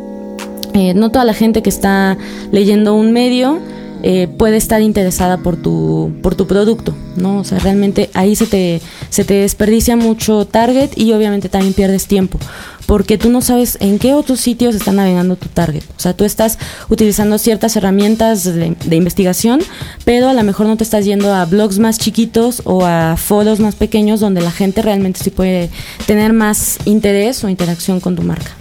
eh, 0.73 0.93
no 0.93 1.11
toda 1.11 1.25
la 1.25 1.33
gente 1.33 1.61
que 1.61 1.69
está 1.69 2.17
leyendo 2.49 2.95
un 2.95 3.11
medio 3.11 3.59
eh, 4.03 4.27
puede 4.37 4.57
estar 4.57 4.81
interesada 4.81 5.37
por 5.37 5.57
tu, 5.57 6.11
por 6.21 6.35
tu 6.35 6.47
producto, 6.47 6.95
¿no? 7.15 7.39
O 7.39 7.43
sea, 7.43 7.59
realmente 7.59 8.09
ahí 8.13 8.35
se 8.35 8.47
te, 8.47 8.81
se 9.09 9.23
te 9.23 9.35
desperdicia 9.35 9.95
mucho 9.95 10.45
target 10.45 10.97
y 10.97 11.13
obviamente 11.13 11.49
también 11.49 11.73
pierdes 11.73 12.07
tiempo, 12.07 12.39
porque 12.87 13.17
tú 13.17 13.29
no 13.29 13.41
sabes 13.41 13.77
en 13.79 13.99
qué 13.99 14.13
otros 14.13 14.39
sitios 14.39 14.73
está 14.73 14.91
navegando 14.91 15.35
tu 15.35 15.49
target. 15.49 15.83
O 15.97 15.99
sea, 15.99 16.13
tú 16.13 16.25
estás 16.25 16.57
utilizando 16.89 17.37
ciertas 17.37 17.75
herramientas 17.75 18.43
de, 18.43 18.95
investigación, 18.95 19.61
pero 20.03 20.29
a 20.29 20.33
lo 20.33 20.43
mejor 20.43 20.65
no 20.65 20.77
te 20.77 20.83
estás 20.83 21.05
yendo 21.05 21.33
a 21.33 21.45
blogs 21.45 21.77
más 21.77 21.99
chiquitos 21.99 22.63
o 22.65 22.85
a 22.85 23.17
foros 23.17 23.59
más 23.59 23.75
pequeños 23.75 24.19
donde 24.19 24.41
la 24.41 24.51
gente 24.51 24.81
realmente 24.81 25.23
sí 25.23 25.29
puede 25.29 25.69
tener 26.07 26.33
más 26.33 26.77
interés 26.85 27.43
o 27.43 27.49
interacción 27.49 27.99
con 27.99 28.15
tu 28.15 28.23
marca. 28.23 28.51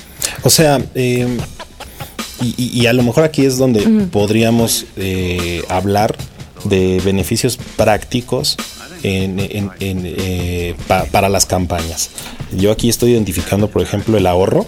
O 0.42 0.50
sea, 0.50 0.80
eh, 0.94 1.38
y, 2.40 2.86
a 2.86 2.92
lo 2.92 3.02
mejor 3.02 3.24
aquí 3.24 3.44
es 3.44 3.58
donde 3.58 3.82
podríamos 4.10 4.86
eh, 4.96 5.62
hablar 5.68 6.16
de 6.64 7.00
beneficios 7.04 7.58
prácticos 7.76 8.56
eh, 9.02 10.74
para 10.86 11.28
las 11.28 11.46
campañas. 11.46 12.10
Yo 12.56 12.72
aquí 12.72 12.88
estoy 12.88 13.12
identificando, 13.12 13.68
por 13.68 13.82
ejemplo, 13.82 14.18
el 14.18 14.26
ahorro, 14.26 14.66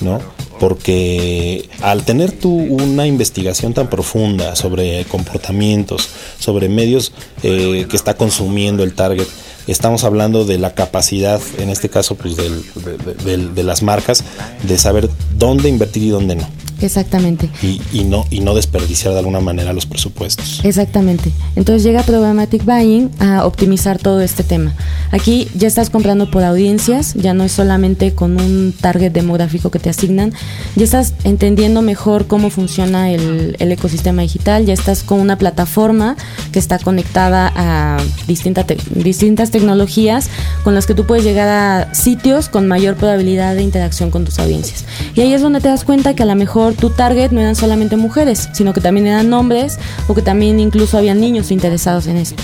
¿no? 0.00 0.20
Porque 0.58 1.68
al 1.80 2.04
tener 2.04 2.32
tú 2.32 2.50
una 2.50 3.06
investigación 3.06 3.72
tan 3.72 3.88
profunda 3.88 4.54
sobre 4.56 5.04
comportamientos, 5.06 6.10
sobre 6.38 6.68
medios 6.68 7.12
eh, 7.42 7.86
que 7.88 7.96
está 7.96 8.14
consumiendo 8.14 8.82
el 8.84 8.92
target, 8.92 9.26
estamos 9.66 10.04
hablando 10.04 10.44
de 10.44 10.58
la 10.58 10.74
capacidad, 10.74 11.40
en 11.58 11.70
este 11.70 11.88
caso, 11.88 12.14
pues 12.14 12.36
de 12.36 13.62
las 13.62 13.82
marcas, 13.82 14.22
de 14.62 14.76
saber 14.76 15.08
dónde 15.38 15.70
invertir 15.70 16.02
y 16.02 16.10
dónde 16.10 16.36
no. 16.36 16.59
Exactamente. 16.80 17.48
Y, 17.62 18.04
no, 18.04 18.24
y 18.30 18.40
no 18.40 18.54
desperdiciar 18.54 19.12
de 19.12 19.20
alguna 19.20 19.40
manera 19.40 19.72
los 19.72 19.86
presupuestos. 19.86 20.60
Exactamente. 20.64 21.30
Entonces 21.56 21.82
llega 21.82 22.02
Programmatic 22.02 22.64
Buying 22.64 23.10
a 23.18 23.44
optimizar 23.44 23.98
todo 23.98 24.20
este 24.20 24.42
tema. 24.42 24.74
Aquí 25.10 25.48
ya 25.54 25.68
estás 25.68 25.90
comprando 25.90 26.30
por 26.30 26.44
audiencias, 26.44 27.14
ya 27.14 27.34
no 27.34 27.44
es 27.44 27.52
solamente 27.52 28.14
con 28.14 28.40
un 28.40 28.74
target 28.78 29.12
demográfico 29.12 29.70
que 29.70 29.78
te 29.78 29.90
asignan, 29.90 30.32
ya 30.76 30.84
estás 30.84 31.14
entendiendo 31.24 31.82
mejor 31.82 32.26
cómo 32.26 32.50
funciona 32.50 33.10
el, 33.10 33.56
ecosistema 33.58 34.22
digital, 34.22 34.66
ya 34.66 34.74
estás 34.74 35.04
con 35.04 35.20
una 35.20 35.38
plataforma 35.38 36.16
que 36.52 36.58
está 36.58 36.78
conectada 36.78 37.52
a 37.54 37.98
distintas 38.26 38.66
distintas 38.90 39.50
tecnologías 39.50 40.28
con 40.64 40.74
las 40.74 40.86
que 40.86 40.94
tú 40.94 41.06
puedes 41.06 41.24
llegar 41.24 41.48
a 41.48 41.94
sitios 41.94 42.48
con 42.48 42.66
mayor 42.66 42.96
probabilidad 42.96 43.54
de 43.54 43.62
interacción 43.62 44.10
con 44.10 44.24
tus 44.24 44.38
audiencias. 44.38 44.84
Y 45.14 45.20
ahí 45.20 45.32
es 45.32 45.42
donde 45.42 45.60
te 45.60 45.68
das 45.68 45.84
cuenta 45.84 46.14
que 46.14 46.22
a 46.22 46.26
lo 46.26 46.34
mejor 46.34 46.69
tu 46.74 46.90
target 46.90 47.30
no 47.30 47.40
eran 47.40 47.56
solamente 47.56 47.96
mujeres, 47.96 48.48
sino 48.52 48.72
que 48.72 48.80
también 48.80 49.06
eran 49.06 49.32
hombres 49.32 49.78
o 50.08 50.14
que 50.14 50.22
también 50.22 50.60
incluso 50.60 50.98
había 50.98 51.14
niños 51.14 51.50
interesados 51.50 52.06
en 52.06 52.16
esto, 52.16 52.42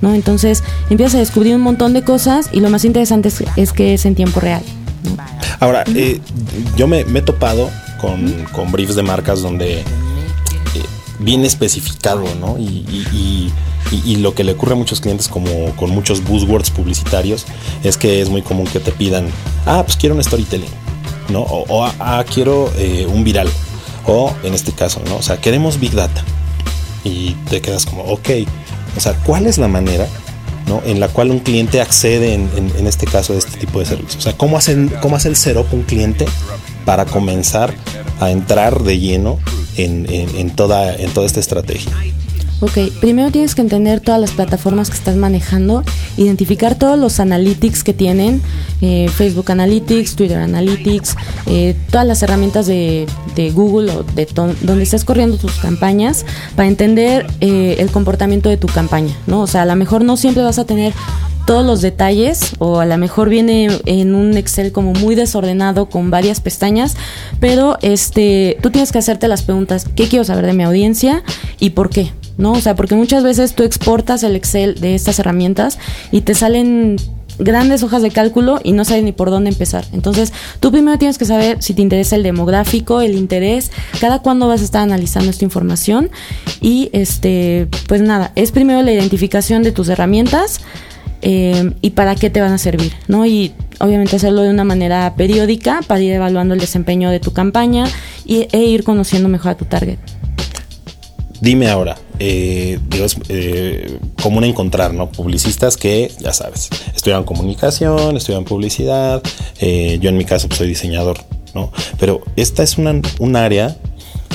¿no? 0.00 0.14
Entonces 0.14 0.62
empiezas 0.90 1.16
a 1.16 1.18
descubrir 1.18 1.54
un 1.54 1.62
montón 1.62 1.92
de 1.92 2.02
cosas 2.02 2.50
y 2.52 2.60
lo 2.60 2.70
más 2.70 2.84
interesante 2.84 3.30
es, 3.56 3.72
que 3.72 3.94
es 3.94 4.06
en 4.06 4.14
tiempo 4.14 4.40
real. 4.40 4.62
Ahora, 5.60 5.84
eh, 5.94 6.20
yo 6.76 6.86
me, 6.86 7.00
he 7.00 7.22
topado 7.22 7.70
con, 8.00 8.72
briefs 8.72 8.94
de 8.94 9.02
marcas 9.02 9.42
donde 9.42 9.80
eh, 9.80 9.84
viene 11.18 11.46
especificado, 11.46 12.24
¿no? 12.40 12.58
Y, 12.58 13.52
lo 14.18 14.34
que 14.34 14.44
le 14.44 14.52
ocurre 14.52 14.72
a 14.72 14.76
muchos 14.76 15.00
clientes 15.00 15.28
como 15.28 15.74
con 15.76 15.90
muchos 15.90 16.22
buzzwords 16.22 16.70
publicitarios 16.70 17.46
es 17.84 17.96
que 17.96 18.20
es 18.20 18.28
muy 18.28 18.42
común 18.42 18.66
que 18.66 18.80
te 18.80 18.90
pidan, 18.90 19.28
ah, 19.64 19.82
pues 19.84 19.96
quiero 19.96 20.14
un 20.14 20.22
storytelling, 20.22 20.68
¿no? 21.30 21.40
O, 21.40 21.84
ah, 21.84 22.24
quiero 22.30 22.70
eh, 22.76 23.06
un 23.06 23.24
viral. 23.24 23.48
O 24.08 24.34
en 24.42 24.54
este 24.54 24.72
caso, 24.72 25.00
¿no? 25.06 25.16
O 25.16 25.22
sea, 25.22 25.40
queremos 25.40 25.78
Big 25.78 25.92
Data. 25.92 26.24
Y 27.04 27.32
te 27.48 27.60
quedas 27.60 27.86
como, 27.86 28.02
ok, 28.04 28.30
o 28.96 29.00
sea, 29.00 29.14
¿cuál 29.24 29.46
es 29.46 29.58
la 29.58 29.68
manera 29.68 30.08
¿no? 30.66 30.82
en 30.84 30.98
la 30.98 31.08
cual 31.08 31.30
un 31.30 31.38
cliente 31.38 31.80
accede 31.80 32.34
en, 32.34 32.86
este 32.86 33.06
caso 33.06 33.34
a 33.34 33.36
este 33.36 33.58
tipo 33.58 33.78
de 33.78 33.86
servicios? 33.86 34.16
O 34.16 34.20
sea, 34.20 34.36
¿cómo, 34.36 34.56
hacen, 34.56 34.90
cómo 35.00 35.16
hace 35.16 35.28
el 35.28 35.36
setup 35.36 35.72
un 35.72 35.82
cliente 35.82 36.26
para 36.84 37.04
comenzar 37.04 37.72
a 38.18 38.30
entrar 38.30 38.82
de 38.82 38.98
lleno 38.98 39.38
en, 39.76 40.06
en, 40.08 40.50
toda, 40.56 40.94
en 40.96 41.10
toda 41.10 41.26
esta 41.26 41.40
estrategia? 41.40 41.92
Ok, 42.60 42.76
primero 43.00 43.30
tienes 43.30 43.54
que 43.54 43.60
entender 43.60 44.00
todas 44.00 44.20
las 44.20 44.32
plataformas 44.32 44.90
que 44.90 44.96
estás 44.96 45.14
manejando, 45.14 45.84
identificar 46.16 46.76
todos 46.76 46.98
los 46.98 47.20
analytics 47.20 47.84
que 47.84 47.92
tienen, 47.92 48.42
eh, 48.80 49.08
Facebook 49.14 49.52
Analytics, 49.52 50.16
Twitter 50.16 50.38
Analytics, 50.38 51.14
eh, 51.46 51.76
todas 51.92 52.04
las 52.04 52.20
herramientas 52.24 52.66
de, 52.66 53.06
Google 53.54 53.92
o 53.92 54.02
de 54.02 54.26
donde 54.34 54.82
estás 54.82 55.04
corriendo 55.04 55.36
tus 55.36 55.52
campañas 55.58 56.26
para 56.56 56.68
entender 56.68 57.28
eh, 57.40 57.76
el 57.78 57.88
comportamiento 57.92 58.48
de 58.48 58.56
tu 58.56 58.66
campaña, 58.66 59.14
¿no? 59.28 59.42
O 59.42 59.46
sea, 59.46 59.62
a 59.62 59.66
lo 59.66 59.76
mejor 59.76 60.02
no 60.02 60.16
siempre 60.16 60.42
vas 60.42 60.58
a 60.58 60.64
tener 60.64 60.92
todos 61.46 61.64
los 61.64 61.80
detalles 61.80 62.56
o 62.58 62.80
a 62.80 62.86
lo 62.86 62.98
mejor 62.98 63.28
viene 63.28 63.68
en 63.86 64.16
un 64.16 64.36
Excel 64.36 64.72
como 64.72 64.92
muy 64.92 65.14
desordenado 65.14 65.88
con 65.88 66.10
varias 66.10 66.40
pestañas, 66.40 66.96
pero 67.38 67.78
este 67.82 68.58
tú 68.60 68.70
tienes 68.70 68.90
que 68.90 68.98
hacerte 68.98 69.28
las 69.28 69.42
preguntas, 69.42 69.86
¿qué 69.94 70.08
quiero 70.08 70.24
saber 70.24 70.44
de 70.44 70.54
mi 70.54 70.64
audiencia 70.64 71.22
y 71.60 71.70
por 71.70 71.90
qué? 71.90 72.12
¿No? 72.38 72.52
O 72.52 72.60
sea, 72.60 72.74
porque 72.74 72.94
muchas 72.94 73.22
veces 73.22 73.54
tú 73.54 73.64
exportas 73.64 74.22
el 74.22 74.34
Excel 74.34 74.80
de 74.80 74.94
estas 74.94 75.18
herramientas 75.18 75.78
y 76.10 76.22
te 76.22 76.34
salen 76.34 76.96
grandes 77.38 77.82
hojas 77.82 78.02
de 78.02 78.10
cálculo 78.10 78.60
y 78.64 78.72
no 78.72 78.84
sabes 78.84 79.04
ni 79.04 79.12
por 79.12 79.30
dónde 79.30 79.50
empezar. 79.50 79.84
Entonces, 79.92 80.32
tú 80.60 80.72
primero 80.72 80.98
tienes 80.98 81.18
que 81.18 81.24
saber 81.24 81.62
si 81.62 81.74
te 81.74 81.82
interesa 81.82 82.16
el 82.16 82.22
demográfico, 82.22 83.00
el 83.00 83.14
interés, 83.14 83.70
cada 84.00 84.20
cuándo 84.20 84.48
vas 84.48 84.60
a 84.60 84.64
estar 84.64 84.82
analizando 84.82 85.30
esta 85.30 85.44
información 85.44 86.10
y 86.60 86.90
este, 86.92 87.68
pues 87.86 88.00
nada, 88.00 88.32
es 88.34 88.52
primero 88.52 88.82
la 88.82 88.92
identificación 88.92 89.62
de 89.62 89.72
tus 89.72 89.88
herramientas 89.88 90.60
eh, 91.22 91.72
y 91.80 91.90
para 91.90 92.14
qué 92.14 92.30
te 92.30 92.40
van 92.40 92.52
a 92.52 92.58
servir, 92.58 92.92
¿no? 93.08 93.26
Y 93.26 93.52
obviamente 93.80 94.16
hacerlo 94.16 94.42
de 94.42 94.50
una 94.50 94.64
manera 94.64 95.14
periódica 95.16 95.80
para 95.86 96.00
ir 96.00 96.12
evaluando 96.12 96.54
el 96.54 96.60
desempeño 96.60 97.10
de 97.10 97.20
tu 97.20 97.32
campaña 97.32 97.86
y, 98.24 98.46
e 98.52 98.64
ir 98.64 98.84
conociendo 98.84 99.28
mejor 99.28 99.52
a 99.52 99.56
tu 99.56 99.64
target. 99.64 99.98
Dime 101.40 101.70
ahora, 101.70 101.96
eh, 102.18 102.78
digo, 102.88 103.04
es 103.04 103.16
eh, 103.28 103.98
común 104.22 104.44
encontrar, 104.44 104.94
¿no? 104.94 105.10
Publicistas 105.10 105.76
que, 105.76 106.12
ya 106.20 106.32
sabes, 106.32 106.68
estudian 106.94 107.24
comunicación, 107.24 108.16
estudian 108.16 108.44
publicidad, 108.44 109.22
eh, 109.60 109.98
yo 110.00 110.08
en 110.08 110.16
mi 110.16 110.24
caso 110.24 110.48
pues, 110.48 110.58
soy 110.58 110.68
diseñador, 110.68 111.18
¿no? 111.54 111.72
Pero 111.98 112.22
esta 112.36 112.62
es 112.62 112.78
una, 112.78 113.00
un 113.18 113.36
área 113.36 113.76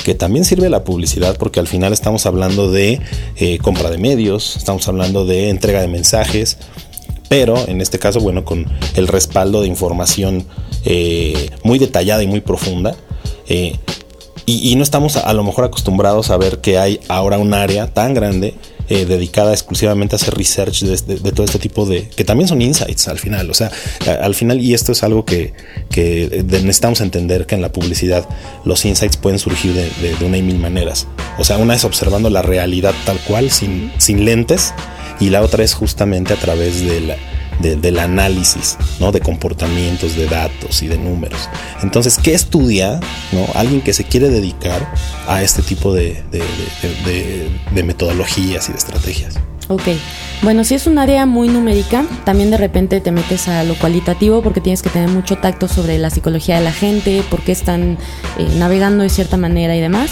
que 0.03 0.15
también 0.15 0.45
sirve 0.45 0.69
la 0.69 0.83
publicidad 0.83 1.37
porque 1.37 1.59
al 1.59 1.67
final 1.67 1.93
estamos 1.93 2.25
hablando 2.25 2.71
de 2.71 3.01
eh, 3.37 3.57
compra 3.59 3.89
de 3.89 3.97
medios, 3.97 4.55
estamos 4.57 4.87
hablando 4.87 5.25
de 5.25 5.49
entrega 5.49 5.81
de 5.81 5.87
mensajes, 5.87 6.57
pero 7.29 7.67
en 7.67 7.81
este 7.81 7.99
caso, 7.99 8.19
bueno, 8.19 8.45
con 8.45 8.65
el 8.95 9.07
respaldo 9.07 9.61
de 9.61 9.67
información 9.67 10.45
muy 11.63 11.79
detallada 11.79 12.21
y 12.21 12.27
muy 12.27 12.41
profunda. 12.41 12.95
Y, 14.45 14.75
no 14.75 14.83
estamos 14.83 15.15
a, 15.15 15.31
lo 15.33 15.43
mejor 15.43 15.65
acostumbrados 15.65 16.29
a 16.29 16.37
ver 16.37 16.59
que 16.59 16.77
hay 16.77 16.99
ahora 17.07 17.37
un 17.37 17.53
área 17.53 17.93
tan 17.93 18.13
grande 18.13 18.55
eh, 18.89 19.05
dedicada 19.05 19.53
exclusivamente 19.53 20.15
a 20.15 20.17
hacer 20.17 20.33
research 20.33 20.81
de, 20.81 21.31
todo 21.31 21.45
este 21.45 21.59
tipo 21.59 21.85
de 21.85 22.09
que 22.09 22.25
también 22.25 22.49
son 22.49 22.61
insights 22.61 23.07
al 23.07 23.19
final. 23.19 23.49
O 23.49 23.53
sea 23.53 23.71
al 24.05 24.35
final 24.35 24.59
y 24.59 24.73
esto 24.73 24.91
es 24.91 25.03
algo 25.03 25.23
que, 25.23 25.53
que 25.89 26.43
necesitamos 26.45 26.99
entender 26.99 27.45
que 27.45 27.55
en 27.55 27.61
la 27.61 27.71
publicidad 27.71 28.27
los 28.65 28.83
insights 28.83 29.15
pueden 29.15 29.39
surgir 29.39 29.73
de, 29.73 30.25
una 30.25 30.37
y 30.37 30.41
mil 30.41 30.59
maneras. 30.59 31.07
O 31.37 31.45
sea 31.45 31.57
una 31.57 31.75
es 31.75 31.85
observando 31.85 32.29
la 32.29 32.41
realidad 32.41 32.93
tal 33.05 33.19
cual 33.19 33.49
sin, 33.49 33.93
sin 33.97 34.25
lentes 34.25 34.73
y 35.21 35.29
la 35.29 35.41
otra 35.41 35.63
es 35.63 35.73
justamente 35.73 36.33
a 36.33 36.37
través 36.37 36.81
de 36.81 36.99
la 36.99 37.15
del 37.59 37.99
análisis 37.99 38.77
¿no? 38.99 39.11
de 39.11 39.19
comportamientos, 39.19 40.15
de 40.15 40.27
datos 40.27 40.81
y 40.81 40.87
de 40.87 40.97
números. 40.97 41.49
Entonces, 41.81 42.17
¿qué 42.21 42.33
estudia 42.33 42.99
¿no? 43.31 43.45
alguien 43.55 43.81
que 43.81 43.93
se 43.93 44.03
quiere 44.03 44.29
dedicar 44.29 44.93
a 45.27 45.41
este 45.41 45.61
tipo 45.61 45.93
de, 45.93 46.23
de, 46.31 47.83
metodologías 47.83 48.69
y 48.69 48.71
de 48.71 48.77
estrategias? 48.77 49.35
Ok, 49.69 49.83
Bueno, 50.41 50.65
si 50.65 50.75
es 50.75 50.87
un 50.87 50.97
área 50.97 51.25
muy 51.25 51.47
numérica, 51.47 52.05
también 52.25 52.51
de 52.51 52.57
repente 52.57 52.99
te 52.99 53.11
metes 53.13 53.47
a 53.47 53.63
lo 53.63 53.75
cualitativo 53.75 54.41
porque 54.41 54.59
tienes 54.59 54.81
que 54.81 54.89
tener 54.89 55.07
mucho 55.07 55.37
tacto 55.37 55.69
sobre 55.69 55.97
la 55.97 56.09
psicología 56.09 56.57
de 56.57 56.65
la 56.65 56.73
gente, 56.73 57.23
por 57.29 57.41
qué 57.41 57.53
están 57.53 57.97
eh, 58.37 58.47
navegando 58.57 59.03
de 59.03 59.09
cierta 59.09 59.37
manera 59.37 59.73
y 59.75 59.79
demás. 59.79 60.11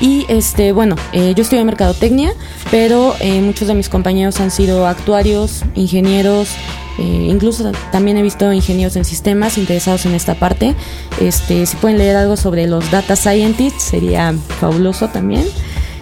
Y 0.00 0.26
este, 0.28 0.72
bueno, 0.72 0.96
eh, 1.12 1.34
yo 1.34 1.44
en 1.50 1.66
mercadotecnia, 1.66 2.32
pero 2.70 3.14
eh, 3.20 3.40
muchos 3.40 3.68
de 3.68 3.74
mis 3.74 3.88
compañeros 3.88 4.40
han 4.40 4.50
sido 4.50 4.86
actuarios, 4.86 5.64
ingenieros, 5.74 6.50
incluso 6.98 7.70
también 7.92 8.16
he 8.16 8.22
visto 8.22 8.52
ingenieros 8.52 8.96
en 8.96 9.04
sistemas 9.04 9.56
interesados 9.56 10.04
en 10.04 10.14
esta 10.14 10.34
parte. 10.34 10.74
Este, 11.20 11.64
si 11.64 11.76
pueden 11.76 11.96
leer 11.96 12.16
algo 12.16 12.36
sobre 12.36 12.66
los 12.66 12.90
data 12.90 13.14
scientists, 13.14 13.84
sería 13.84 14.34
fabuloso 14.58 15.06
también 15.08 15.46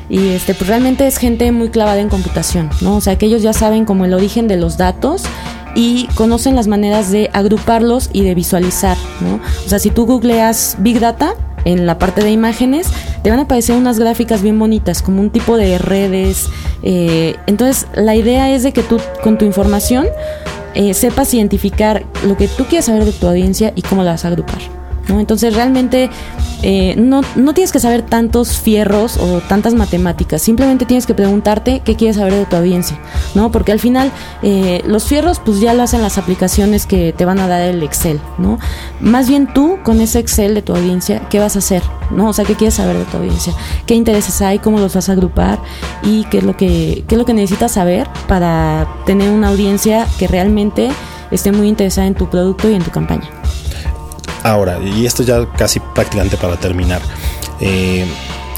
y 0.09 0.29
este 0.29 0.55
pues 0.55 0.69
realmente 0.69 1.07
es 1.07 1.19
gente 1.19 1.51
muy 1.53 1.71
clavada 1.71 2.01
en 2.01 2.09
computación, 2.09 2.71
¿no? 2.81 2.97
O 2.97 3.01
sea, 3.01 3.19
que 3.19 3.27
ellos 3.27 3.43
ya 3.43 3.53
saben 3.53 3.85
como 3.85 4.05
el 4.05 4.15
origen 4.15 4.49
de 4.49 4.57
los 4.57 4.77
datos 4.77 5.23
y 5.75 6.07
conocen 6.15 6.55
las 6.55 6.69
maneras 6.69 7.11
de 7.11 7.31
agruparlos 7.33 8.11
y 8.13 8.23
de 8.23 8.35
visualizar, 8.35 8.97
¿no? 9.21 9.41
O 9.65 9.69
sea, 9.69 9.79
si 9.79 9.91
tú 9.91 10.07
googleas 10.07 10.77
Big 10.79 11.01
Data 11.01 11.35
en 11.67 11.85
la 11.85 11.99
parte 11.99 12.23
de 12.23 12.31
imágenes, 12.31 12.89
te 13.23 13.29
van 13.29 13.41
a 13.41 13.43
aparecer 13.43 13.77
unas 13.77 13.99
gráficas 13.99 14.41
bien 14.41 14.59
bonitas, 14.59 15.03
como 15.03 15.21
un 15.21 15.31
tipo 15.31 15.59
de 15.59 15.77
redes. 15.77 16.49
Eh, 16.83 17.37
entonces, 17.47 17.87
la 17.95 18.15
idea 18.15 18.51
es 18.55 18.63
de 18.63 18.73
que 18.73 18.83
tú 18.83 18.99
con 19.23 19.37
tu 19.37 19.45
información 19.45 20.07
eh, 20.75 20.95
sepas 20.95 21.35
identificar 21.35 22.07
lo 22.25 22.37
que 22.37 22.49
tú 22.49 22.65
quieres 22.65 22.87
saber 22.87 23.05
de 23.05 23.13
tu 23.13 23.27
audiencia 23.27 23.73
y 23.75 23.83
cómo 23.83 24.03
la 24.03 24.13
vas 24.13 24.25
a 24.25 24.29
agrupar. 24.29 24.61
¿No? 25.09 25.21
Entonces 25.21 25.55
realmente 25.55 26.11
eh, 26.63 26.95
no, 26.97 27.21
no, 27.37 27.55
tienes 27.55 27.73
que 27.73 27.81
saber 27.81 28.03
tantos 28.03 28.59
fierros 28.59 29.19
o 29.19 29.41
tantas 29.41 29.75
matemáticas, 29.75 30.43
simplemente 30.43 30.87
tienes 30.87 31.07
que 31.07 31.15
preguntarte 31.15 31.81
qué 31.85 31.97
quieres 31.97 32.17
saber 32.17 32.35
de 32.35 32.47
tu 32.47 32.57
audiencia, 32.57 32.99
¿no? 33.35 33.51
Porque 33.53 33.73
al 33.73 33.81
final 33.81 34.11
eh, 34.43 34.83
los 34.87 35.05
fierros 35.05 35.41
pues 35.45 35.61
ya 35.61 35.75
lo 35.75 35.83
hacen 35.83 36.03
las 36.03 36.19
aplicaciones 36.19 36.87
que 36.87 37.13
te 37.13 37.25
van 37.25 37.39
a 37.39 37.49
dar 37.49 37.63
el 37.63 37.83
Excel, 37.83 38.21
¿no? 38.39 38.59
Más 39.01 39.29
bien 39.29 39.53
tú 39.53 39.79
con 39.83 40.01
ese 40.01 40.19
Excel 40.19 40.55
de 40.55 40.63
tu 40.63 40.75
audiencia, 40.75 41.29
¿qué 41.29 41.39
vas 41.39 41.57
a 41.57 41.59
hacer? 41.59 41.83
¿No? 42.11 42.29
O 42.29 42.33
sea, 42.33 42.45
¿qué 42.45 42.55
quieres 42.55 42.75
saber 42.75 42.97
de 42.97 43.05
tu 43.05 43.17
audiencia? 43.17 43.53
¿Qué 43.85 43.95
intereses 43.95 44.41
hay? 44.41 44.59
¿Cómo 44.59 44.79
los 44.79 44.95
vas 44.95 45.09
a 45.09 45.13
agrupar? 45.13 45.59
¿Y 46.03 46.25
qué 46.25 46.39
es 46.39 46.45
lo 46.45 46.57
que, 46.57 47.05
qué 47.07 47.15
es 47.15 47.19
lo 47.19 47.25
que 47.25 47.35
necesitas 47.35 47.73
saber 47.73 48.09
para 48.29 48.89
tener 49.07 49.31
una 49.31 49.49
audiencia 49.49 50.07
que 50.19 50.29
realmente 50.29 50.89
esté 51.31 51.53
muy 51.53 51.69
interesada 51.69 52.07
en 52.07 52.15
tu 52.15 52.31
producto 52.31 52.71
y 52.71 52.75
en 52.75 52.83
tu 52.83 52.91
campaña? 52.91 53.29
Ahora, 54.47 54.79
y 54.79 55.05
esto 55.07 55.25
ya 55.25 55.45
casi 55.59 55.81
prácticamente 55.81 56.37
para 56.37 56.55
terminar, 56.55 57.03
eh, 57.59 58.07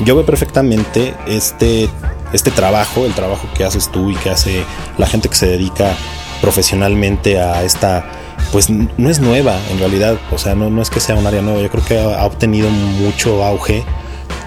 yo 0.05 0.17
veo 0.17 0.27
perfectamente 0.27 1.15
este, 1.27 1.89
este 2.35 2.51
trabajo, 2.51 3.07
el 3.07 3.15
trabajo 3.15 3.49
que 3.57 3.65
haces 3.65 3.91
tú 3.91 4.11
y 4.11 4.15
que 4.17 4.29
hace 4.29 4.65
la 4.99 5.07
gente 5.07 5.31
que 5.31 5.35
se 5.35 5.47
dedica 5.47 5.97
profesionalmente 6.43 7.41
a 7.41 7.63
esta, 7.63 8.05
pues 8.53 8.69
no 8.69 9.09
es 9.09 9.21
nueva 9.21 9.59
en 9.71 9.79
realidad, 9.79 10.19
o 10.31 10.37
sea, 10.37 10.55
no, 10.55 10.69
no 10.69 10.83
es 10.83 10.91
que 10.91 11.01
sea 11.01 11.15
un 11.15 11.27
área 11.27 11.41
nueva, 11.41 11.63
yo 11.63 11.71
creo 11.71 11.85
que 11.87 11.99
ha, 11.99 12.27
obtenido 12.27 12.69
mucho 12.69 13.43
auge. 13.43 13.83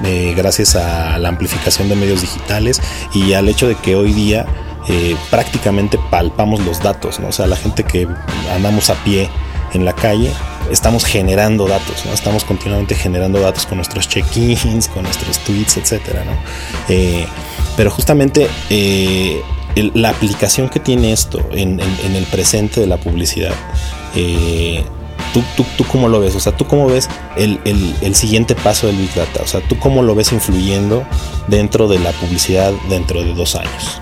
Eh, 0.06 0.36
gracias 0.38 0.76
a 0.76 1.18
la 1.18 1.30
amplificación 1.30 1.90
de 1.90 1.96
medios 1.96 2.22
digitales 2.22 2.80
y 3.16 3.34
al 3.34 3.50
hecho 3.50 3.68
de 3.68 3.76
que 3.76 3.96
hoy 3.96 4.14
día 4.14 4.46
eh, 4.88 5.16
prácticamente 5.32 6.00
palpamos 6.12 6.60
los 6.62 6.84
datos, 6.84 7.20
¿no? 7.20 7.30
o 7.30 7.32
sea, 7.32 7.48
la 7.48 7.56
gente 7.56 7.84
que 7.84 8.08
andamos 8.54 8.92
a 8.92 8.96
pie 9.04 9.30
en 9.74 9.86
la 9.86 9.94
calle, 9.94 10.32
estamos 10.72 11.06
generando 11.06 11.68
datos, 11.68 12.06
¿no? 12.06 12.14
Estamos 12.14 12.44
continuamente 12.44 12.96
generando 12.96 13.40
datos 13.40 13.66
con 13.66 13.78
nuestros 13.78 14.08
check-ins, 14.08 14.88
con 14.88 15.04
nuestros 15.04 15.40
tweets, 15.40 15.78
etcétera, 15.78 16.24
¿no? 16.26 16.32
Eh, 16.90 17.26
pero 17.78 17.92
justamente 17.92 18.48
eh, 18.70 19.42
la 19.76 20.10
aplicación 20.10 20.70
que 20.70 20.80
tiene 20.80 21.12
esto 21.12 21.40
en, 21.52 21.80
el 21.80 22.26
presente 22.26 22.82
de 22.82 22.88
la 22.88 22.98
publicidad, 22.98 23.54
eh, 24.16 24.84
¿tú, 25.34 25.44
tú, 25.56 25.66
tú 25.78 25.86
cómo 25.86 26.08
lo 26.08 26.20
ves? 26.20 26.36
O 26.36 26.40
sea, 26.40 26.56
¿tú 26.56 26.66
cómo 26.66 26.88
ves 26.88 27.10
el, 27.38 27.60
el, 27.66 28.16
siguiente 28.16 28.56
paso 28.56 28.88
del 28.88 28.98
Big 28.98 29.14
Data? 29.14 29.42
O 29.44 29.48
sea, 29.48 29.62
¿tú 29.62 29.78
cómo 29.78 30.04
lo 30.04 30.16
ves 30.16 30.32
influyendo 30.32 31.06
dentro 31.48 31.88
de 31.88 32.00
la 32.00 32.12
publicidad 32.12 32.74
dentro 32.90 33.24
de 33.24 33.34
dos 33.34 33.56
años? 33.56 34.02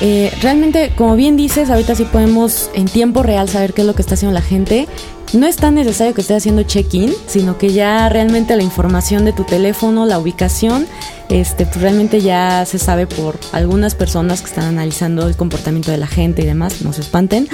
Eh, 0.00 0.32
realmente, 0.42 0.92
como 0.96 1.16
bien 1.16 1.36
dices, 1.36 1.70
ahorita 1.70 1.94
sí 1.94 2.04
podemos 2.04 2.70
en 2.74 2.86
tiempo 2.86 3.22
real 3.22 3.48
saber 3.48 3.74
qué 3.74 3.80
es 3.82 3.86
lo 3.86 3.94
que 3.94 4.02
está 4.02 4.14
haciendo 4.14 4.34
la 4.34 4.42
gente. 4.42 4.86
No 5.34 5.46
es 5.46 5.56
tan 5.56 5.74
necesario 5.74 6.14
que 6.14 6.22
esté 6.22 6.34
haciendo 6.34 6.62
check-in, 6.62 7.12
sino 7.26 7.58
que 7.58 7.72
ya 7.72 8.08
realmente 8.08 8.56
la 8.56 8.62
información 8.62 9.26
de 9.26 9.34
tu 9.34 9.44
teléfono, 9.44 10.06
la 10.06 10.18
ubicación, 10.18 10.86
este, 11.28 11.66
pues 11.66 11.82
realmente 11.82 12.22
ya 12.22 12.64
se 12.64 12.78
sabe 12.78 13.06
por 13.06 13.38
algunas 13.52 13.94
personas 13.94 14.40
que 14.40 14.46
están 14.46 14.64
analizando 14.64 15.28
el 15.28 15.36
comportamiento 15.36 15.90
de 15.90 15.98
la 15.98 16.06
gente 16.06 16.42
y 16.42 16.46
demás, 16.46 16.80
no 16.80 16.94
se 16.94 17.02
espanten. 17.02 17.46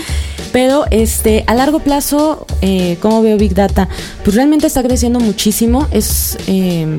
Pero 0.53 0.85
este, 0.93 1.43
a 1.49 1.55
largo 1.55 1.81
plazo, 1.81 2.47
eh, 2.61 2.97
¿cómo 3.01 3.23
veo 3.23 3.37
Big 3.37 3.55
Data? 3.55 3.89
Pues 4.23 4.37
realmente 4.37 4.69
está 4.69 4.85
creciendo 4.85 5.19
muchísimo. 5.19 5.89
Es 5.91 6.39
eh, 6.47 6.99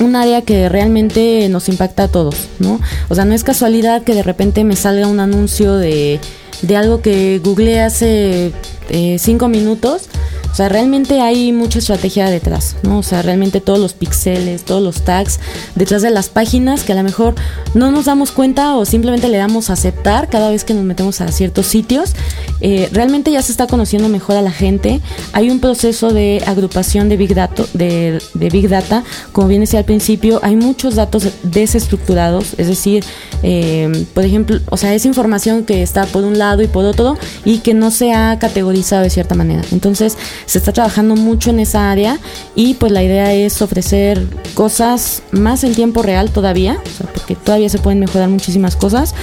un 0.00 0.16
área 0.16 0.42
que 0.42 0.68
realmente 0.68 1.48
nos 1.48 1.68
impacta 1.68 2.04
a 2.04 2.08
todos, 2.08 2.36
¿no? 2.58 2.80
O 3.08 3.14
sea, 3.14 3.24
no 3.24 3.34
es 3.34 3.44
casualidad 3.44 4.02
que 4.02 4.14
de 4.14 4.22
repente 4.22 4.64
me 4.64 4.76
salga 4.76 5.06
un 5.06 5.20
anuncio 5.20 5.76
de, 5.76 6.20
de 6.62 6.76
algo 6.76 7.00
que 7.00 7.40
googleé 7.42 7.80
hace 7.80 8.52
eh, 8.90 9.16
cinco 9.18 9.48
minutos 9.48 10.08
o 10.54 10.56
sea, 10.56 10.68
realmente 10.68 11.20
hay 11.20 11.50
mucha 11.50 11.80
estrategia 11.80 12.30
detrás, 12.30 12.76
¿no? 12.84 12.98
O 12.98 13.02
sea, 13.02 13.22
realmente 13.22 13.60
todos 13.60 13.80
los 13.80 13.92
pixeles, 13.92 14.62
todos 14.62 14.80
los 14.80 15.02
tags 15.02 15.40
detrás 15.74 16.00
de 16.00 16.10
las 16.10 16.28
páginas 16.28 16.84
que 16.84 16.92
a 16.92 16.94
lo 16.94 17.02
mejor 17.02 17.34
no 17.74 17.90
nos 17.90 18.04
damos 18.04 18.30
cuenta 18.30 18.76
o 18.76 18.84
simplemente 18.84 19.28
le 19.28 19.38
damos 19.38 19.68
aceptar 19.68 20.30
cada 20.30 20.50
vez 20.50 20.62
que 20.62 20.72
nos 20.72 20.84
metemos 20.84 21.20
a 21.20 21.32
ciertos 21.32 21.66
sitios. 21.66 22.12
Eh, 22.60 22.88
realmente 22.92 23.32
ya 23.32 23.42
se 23.42 23.50
está 23.50 23.66
conociendo 23.66 24.08
mejor 24.08 24.36
a 24.36 24.42
la 24.42 24.52
gente. 24.52 25.00
Hay 25.32 25.50
un 25.50 25.58
proceso 25.58 26.12
de 26.12 26.40
agrupación 26.46 27.08
de 27.08 27.16
Big 27.16 27.34
Data, 27.34 27.64
de, 27.72 28.22
Big 28.34 28.68
Data. 28.68 29.02
Como 29.32 29.48
bien 29.48 29.62
decía 29.62 29.80
al 29.80 29.84
principio, 29.84 30.38
hay 30.44 30.54
muchos 30.54 30.94
datos 30.94 31.26
desestructurados, 31.42 32.54
es 32.58 32.68
decir, 32.68 33.04
eh, 33.42 34.06
por 34.14 34.24
ejemplo, 34.24 34.60
o 34.70 34.76
sea, 34.76 34.94
es 34.94 35.04
información 35.04 35.64
que 35.64 35.82
está 35.82 36.06
por 36.06 36.22
un 36.22 36.38
lado 36.38 36.62
y 36.62 36.68
por 36.68 36.84
otro 36.84 37.18
y 37.44 37.58
que 37.58 37.74
no 37.74 37.90
se 37.90 38.12
ha 38.12 38.38
categorizado 38.38 39.02
de 39.02 39.10
cierta 39.10 39.34
manera. 39.34 39.64
Entonces, 39.72 40.16
se 40.46 40.58
está 40.58 40.72
trabajando 40.72 41.16
mucho 41.16 41.50
en 41.50 41.60
esa 41.60 41.90
área 41.90 42.18
y 42.54 42.74
pues 42.74 42.92
la 42.92 43.02
idea 43.02 43.32
es 43.32 43.62
ofrecer 43.62 44.22
cosas 44.54 45.22
más 45.30 45.64
en 45.64 45.74
tiempo 45.74 46.02
real 46.02 46.30
todavía, 46.30 46.78
porque 47.14 47.34
todavía 47.36 47.68
se 47.68 47.78
pueden 47.78 48.00
mejorar 48.00 48.28
muchísimas 48.28 48.76
cosas 48.76 49.14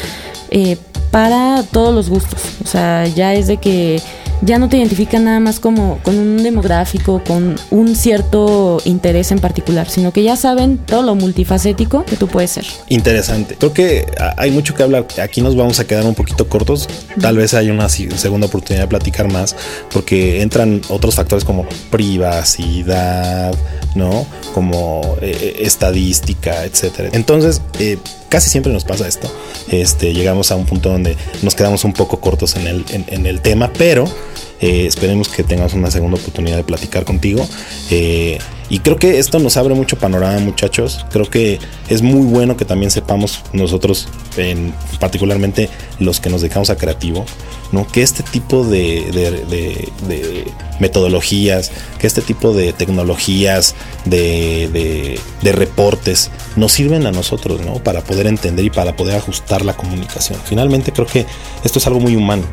eh, 0.49 0.77
para 1.11 1.63
todos 1.63 1.93
los 1.93 2.09
gustos. 2.09 2.39
O 2.63 2.67
sea, 2.67 3.07
ya 3.07 3.33
es 3.33 3.47
de 3.47 3.57
que 3.57 4.01
ya 4.41 4.57
no 4.57 4.69
te 4.69 4.77
identifican 4.77 5.25
nada 5.25 5.39
más 5.39 5.59
como 5.59 5.99
con 5.99 6.17
un 6.17 6.43
demográfico, 6.43 7.23
con 7.25 7.55
un 7.69 7.95
cierto 7.95 8.81
interés 8.85 9.31
en 9.31 9.39
particular, 9.39 9.89
sino 9.89 10.11
que 10.11 10.23
ya 10.23 10.35
saben 10.35 10.77
todo 10.77 11.03
lo 11.03 11.15
multifacético 11.15 12.05
que 12.05 12.17
tú 12.17 12.27
puedes 12.27 12.51
ser. 12.51 12.65
Interesante. 12.89 13.55
Creo 13.55 13.73
que 13.73 14.05
hay 14.37 14.51
mucho 14.51 14.73
que 14.73 14.83
hablar. 14.83 15.05
Aquí 15.21 15.41
nos 15.41 15.55
vamos 15.55 15.79
a 15.79 15.85
quedar 15.85 16.05
un 16.05 16.15
poquito 16.15 16.47
cortos. 16.47 16.87
Tal 17.19 17.37
vez 17.37 17.53
hay 17.53 17.69
una 17.69 17.87
segunda 17.89 18.47
oportunidad 18.47 18.83
de 18.83 18.87
platicar 18.87 19.31
más, 19.31 19.55
porque 19.91 20.41
entran 20.41 20.81
otros 20.89 21.15
factores 21.15 21.45
como 21.45 21.67
privacidad, 21.89 23.53
¿no? 23.95 24.25
Como 24.53 25.17
eh, 25.21 25.37
eh, 25.39 25.57
estadística, 25.61 26.65
etcétera. 26.65 27.09
Entonces, 27.13 27.61
eh, 27.79 27.97
casi 28.29 28.49
siempre 28.49 28.73
nos 28.73 28.85
pasa 28.85 29.07
esto. 29.07 29.31
Este, 29.69 30.13
llegamos 30.13 30.51
a 30.51 30.55
un 30.55 30.65
punto 30.65 30.89
donde 30.89 31.15
nos 31.43 31.53
quedamos 31.55 31.83
un 31.83 31.93
poco 31.93 32.19
cortos 32.19 32.55
en 32.55 32.67
el, 32.67 32.85
en 32.89 33.25
el 33.25 33.41
tema, 33.41 33.71
pero 33.77 34.05
eh, 34.61 34.85
esperemos 34.85 35.27
que 35.27 35.43
tengas 35.43 35.73
una 35.73 35.91
segunda 35.91 36.17
oportunidad 36.17 36.57
de 36.57 36.63
platicar 36.63 37.03
contigo. 37.03 37.47
Eh, 37.89 38.37
y 38.71 38.79
creo 38.79 38.95
que 38.95 39.19
esto 39.19 39.37
nos 39.39 39.57
abre 39.57 39.75
mucho 39.75 39.97
panorama, 39.97 40.39
muchachos. 40.39 41.05
Creo 41.11 41.29
que 41.29 41.59
es 41.89 42.01
muy 42.01 42.25
bueno 42.25 42.55
que 42.55 42.63
también 42.63 42.89
sepamos 42.89 43.43
nosotros, 43.51 44.07
en, 44.37 44.73
particularmente 44.97 45.69
los 45.99 46.21
que 46.21 46.29
nos 46.29 46.39
dedicamos 46.39 46.69
a 46.69 46.77
creativo, 46.77 47.25
¿no? 47.73 47.85
que 47.85 48.01
este 48.01 48.23
tipo 48.23 48.63
de, 48.63 49.91
metodologías, 50.79 51.69
que 51.99 52.07
este 52.07 52.21
tipo 52.21 52.53
de 52.53 52.71
tecnologías, 52.71 53.75
de, 54.05 55.19
reportes, 55.43 56.31
nos 56.55 56.71
sirven 56.71 57.05
a 57.05 57.11
nosotros 57.11 57.59
¿no? 57.59 57.73
para 57.83 57.99
poder 58.05 58.25
entender 58.25 58.63
y 58.63 58.69
para 58.69 58.95
poder 58.95 59.17
ajustar 59.17 59.65
la 59.65 59.73
comunicación. 59.73 60.39
Finalmente 60.45 60.93
creo 60.93 61.07
que 61.07 61.25
esto 61.65 61.79
es 61.79 61.87
algo 61.87 61.99
muy 61.99 62.15
humano. 62.15 62.43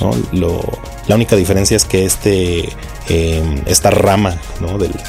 ¿no? 0.00 0.10
Lo, 0.32 0.60
la 1.06 1.14
única 1.14 1.36
diferencia 1.36 1.76
es 1.76 1.84
que 1.84 2.04
este, 2.04 2.68
eh, 3.08 3.42
esta 3.66 3.90
rama 3.90 4.38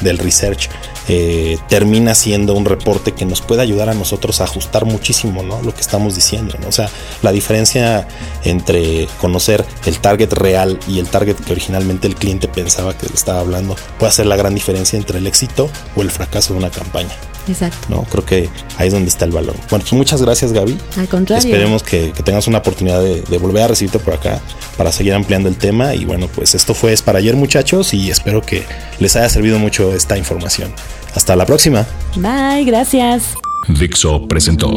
del, 0.00 0.18
research 0.18 0.68
eh, 1.08 1.58
termina 1.68 2.14
siendo 2.14 2.54
un 2.54 2.64
reporte 2.64 3.12
que 3.12 3.24
nos 3.24 3.40
puede 3.40 3.62
ayudar 3.62 3.88
a 3.88 3.94
nosotros 3.94 4.40
a 4.40 4.44
ajustar 4.44 4.84
muchísimo 4.84 5.42
lo 5.42 5.74
que 5.74 5.80
estamos 5.80 6.14
diciendo. 6.14 6.54
O 6.66 6.72
sea, 6.72 6.88
la 7.22 7.32
diferencia 7.32 8.06
entre 8.44 9.08
conocer 9.20 9.64
el 9.86 9.98
target 9.98 10.32
real 10.32 10.78
y 10.88 10.98
el 10.98 11.08
target 11.08 11.36
que 11.36 11.52
originalmente 11.52 12.06
el 12.06 12.14
cliente 12.14 12.48
pensaba 12.48 12.96
que 12.96 13.06
estaba 13.06 13.40
hablando 13.40 13.76
puede 13.98 14.10
hacer 14.10 14.26
la 14.26 14.36
gran 14.36 14.54
diferencia 14.54 14.96
entre 14.96 15.18
el 15.18 15.26
éxito 15.26 15.70
o 15.96 16.02
el 16.02 16.10
fracaso 16.10 16.54
de 16.54 16.58
una 16.58 16.70
campaña. 16.70 17.14
Exacto. 17.48 17.86
¿no? 17.88 18.02
Creo 18.04 18.24
que 18.24 18.48
ahí 18.78 18.88
es 18.88 18.92
donde 18.92 19.08
está 19.08 19.24
el 19.24 19.32
valor. 19.32 19.54
Bueno, 19.70 19.84
pues 19.84 19.92
muchas 19.92 20.22
gracias 20.22 20.52
Gaby. 20.52 20.76
Al 20.96 21.08
contrario. 21.08 21.44
Esperemos 21.44 21.82
que, 21.82 22.12
tengas 22.24 22.46
una 22.46 22.58
oportunidad 22.58 23.02
de, 23.02 23.22
de, 23.22 23.38
volver 23.38 23.64
a 23.64 23.68
recibirte 23.68 23.98
por 23.98 24.14
acá 24.14 24.40
para 24.76 24.92
seguir 24.92 25.14
ampliando 25.14 25.48
el 25.48 25.56
tema. 25.56 25.94
Y 25.94 26.04
bueno, 26.04 26.28
pues 26.28 26.54
esto 26.54 26.74
fue 26.74 26.92
Es 26.92 27.02
para 27.02 27.18
ayer 27.18 27.36
muchachos 27.36 27.94
y 27.94 28.10
espero 28.10 28.42
que 28.42 28.64
les 28.98 29.16
haya 29.16 29.28
servido 29.28 29.58
mucho 29.58 29.94
esta 29.94 30.16
información. 30.18 30.72
Hasta 31.14 31.34
la 31.36 31.46
próxima. 31.46 31.86
Bye, 32.16 32.64
gracias. 32.64 33.34
Dixo 33.68 34.26
presentó 34.26 34.70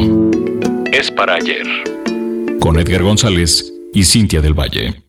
Es 0.92 1.10
para 1.10 1.36
ayer 1.36 1.66
con 2.60 2.80
Edgar 2.80 3.04
González 3.04 3.74
y 3.94 4.06
Cintia 4.06 4.42
del 4.42 4.54
Valle. 4.54 5.03